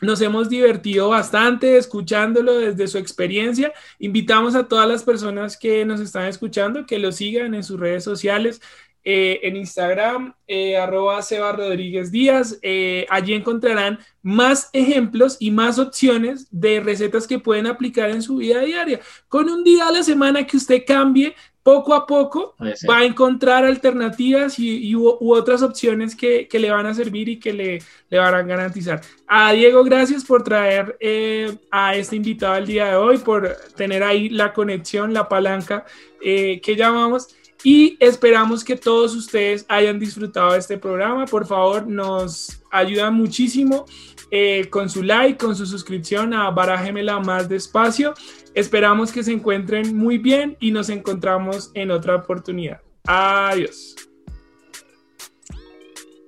nos 0.00 0.20
hemos 0.20 0.48
divertido 0.48 1.10
bastante 1.10 1.76
escuchándolo 1.76 2.58
desde 2.58 2.86
su 2.86 2.98
experiencia. 2.98 3.72
Invitamos 3.98 4.54
a 4.54 4.68
todas 4.68 4.88
las 4.88 5.04
personas 5.04 5.56
que 5.56 5.84
nos 5.84 6.00
están 6.00 6.26
escuchando 6.26 6.86
que 6.86 6.98
lo 6.98 7.12
sigan 7.12 7.54
en 7.54 7.62
sus 7.62 7.78
redes 7.78 8.04
sociales. 8.04 8.60
Eh, 9.08 9.38
en 9.46 9.54
Instagram, 9.54 10.34
eh, 10.48 10.76
arroba 10.76 11.22
Seba 11.22 11.52
Rodríguez 11.52 12.10
Díaz. 12.10 12.58
Eh, 12.60 13.06
allí 13.08 13.34
encontrarán 13.34 14.00
más 14.20 14.68
ejemplos 14.72 15.36
y 15.38 15.52
más 15.52 15.78
opciones 15.78 16.48
de 16.50 16.80
recetas 16.80 17.28
que 17.28 17.38
pueden 17.38 17.68
aplicar 17.68 18.10
en 18.10 18.20
su 18.20 18.38
vida 18.38 18.62
diaria. 18.62 18.98
Con 19.28 19.48
un 19.48 19.62
día 19.62 19.86
a 19.86 19.92
la 19.92 20.02
semana 20.02 20.44
que 20.44 20.56
usted 20.56 20.82
cambie, 20.84 21.36
poco 21.62 21.94
a 21.94 22.04
poco 22.04 22.56
va 22.90 22.98
a 22.98 23.04
encontrar 23.04 23.64
alternativas 23.64 24.58
y, 24.58 24.96
u, 24.96 25.16
otras 25.20 25.62
opciones 25.62 26.16
que, 26.16 26.48
que, 26.48 26.58
le 26.58 26.70
van 26.70 26.86
a 26.86 26.94
servir 26.94 27.28
y 27.28 27.38
que 27.38 27.52
le, 27.52 27.78
le 28.08 28.18
van 28.18 28.34
a 28.34 28.42
garantizar. 28.42 29.02
A 29.28 29.52
Diego, 29.52 29.84
gracias 29.84 30.24
por 30.24 30.42
traer 30.42 30.98
a 31.70 31.94
este 31.94 32.16
invitado 32.16 32.56
el 32.56 32.66
día 32.66 32.86
de 32.86 32.96
hoy, 32.96 33.18
por 33.18 33.56
tener 33.76 34.02
ahí 34.02 34.30
la 34.30 34.52
conexión, 34.52 35.12
la 35.12 35.28
palanca 35.28 35.84
que 36.20 36.74
llamamos 36.76 37.28
y 37.66 37.96
esperamos 37.98 38.62
que 38.62 38.76
todos 38.76 39.16
ustedes 39.16 39.66
hayan 39.68 39.98
disfrutado 39.98 40.52
de 40.52 40.60
este 40.60 40.78
programa. 40.78 41.24
Por 41.24 41.44
favor, 41.48 41.84
nos 41.84 42.62
ayuda 42.70 43.10
muchísimo 43.10 43.86
eh, 44.30 44.68
con 44.70 44.88
su 44.88 45.02
like, 45.02 45.36
con 45.36 45.56
su 45.56 45.66
suscripción 45.66 46.32
a 46.32 46.48
Barájemela 46.50 47.18
Más 47.18 47.48
Despacio. 47.48 48.14
Esperamos 48.54 49.10
que 49.10 49.24
se 49.24 49.32
encuentren 49.32 49.96
muy 49.96 50.16
bien 50.18 50.56
y 50.60 50.70
nos 50.70 50.90
encontramos 50.90 51.72
en 51.74 51.90
otra 51.90 52.14
oportunidad. 52.14 52.82
Adiós. 53.04 53.96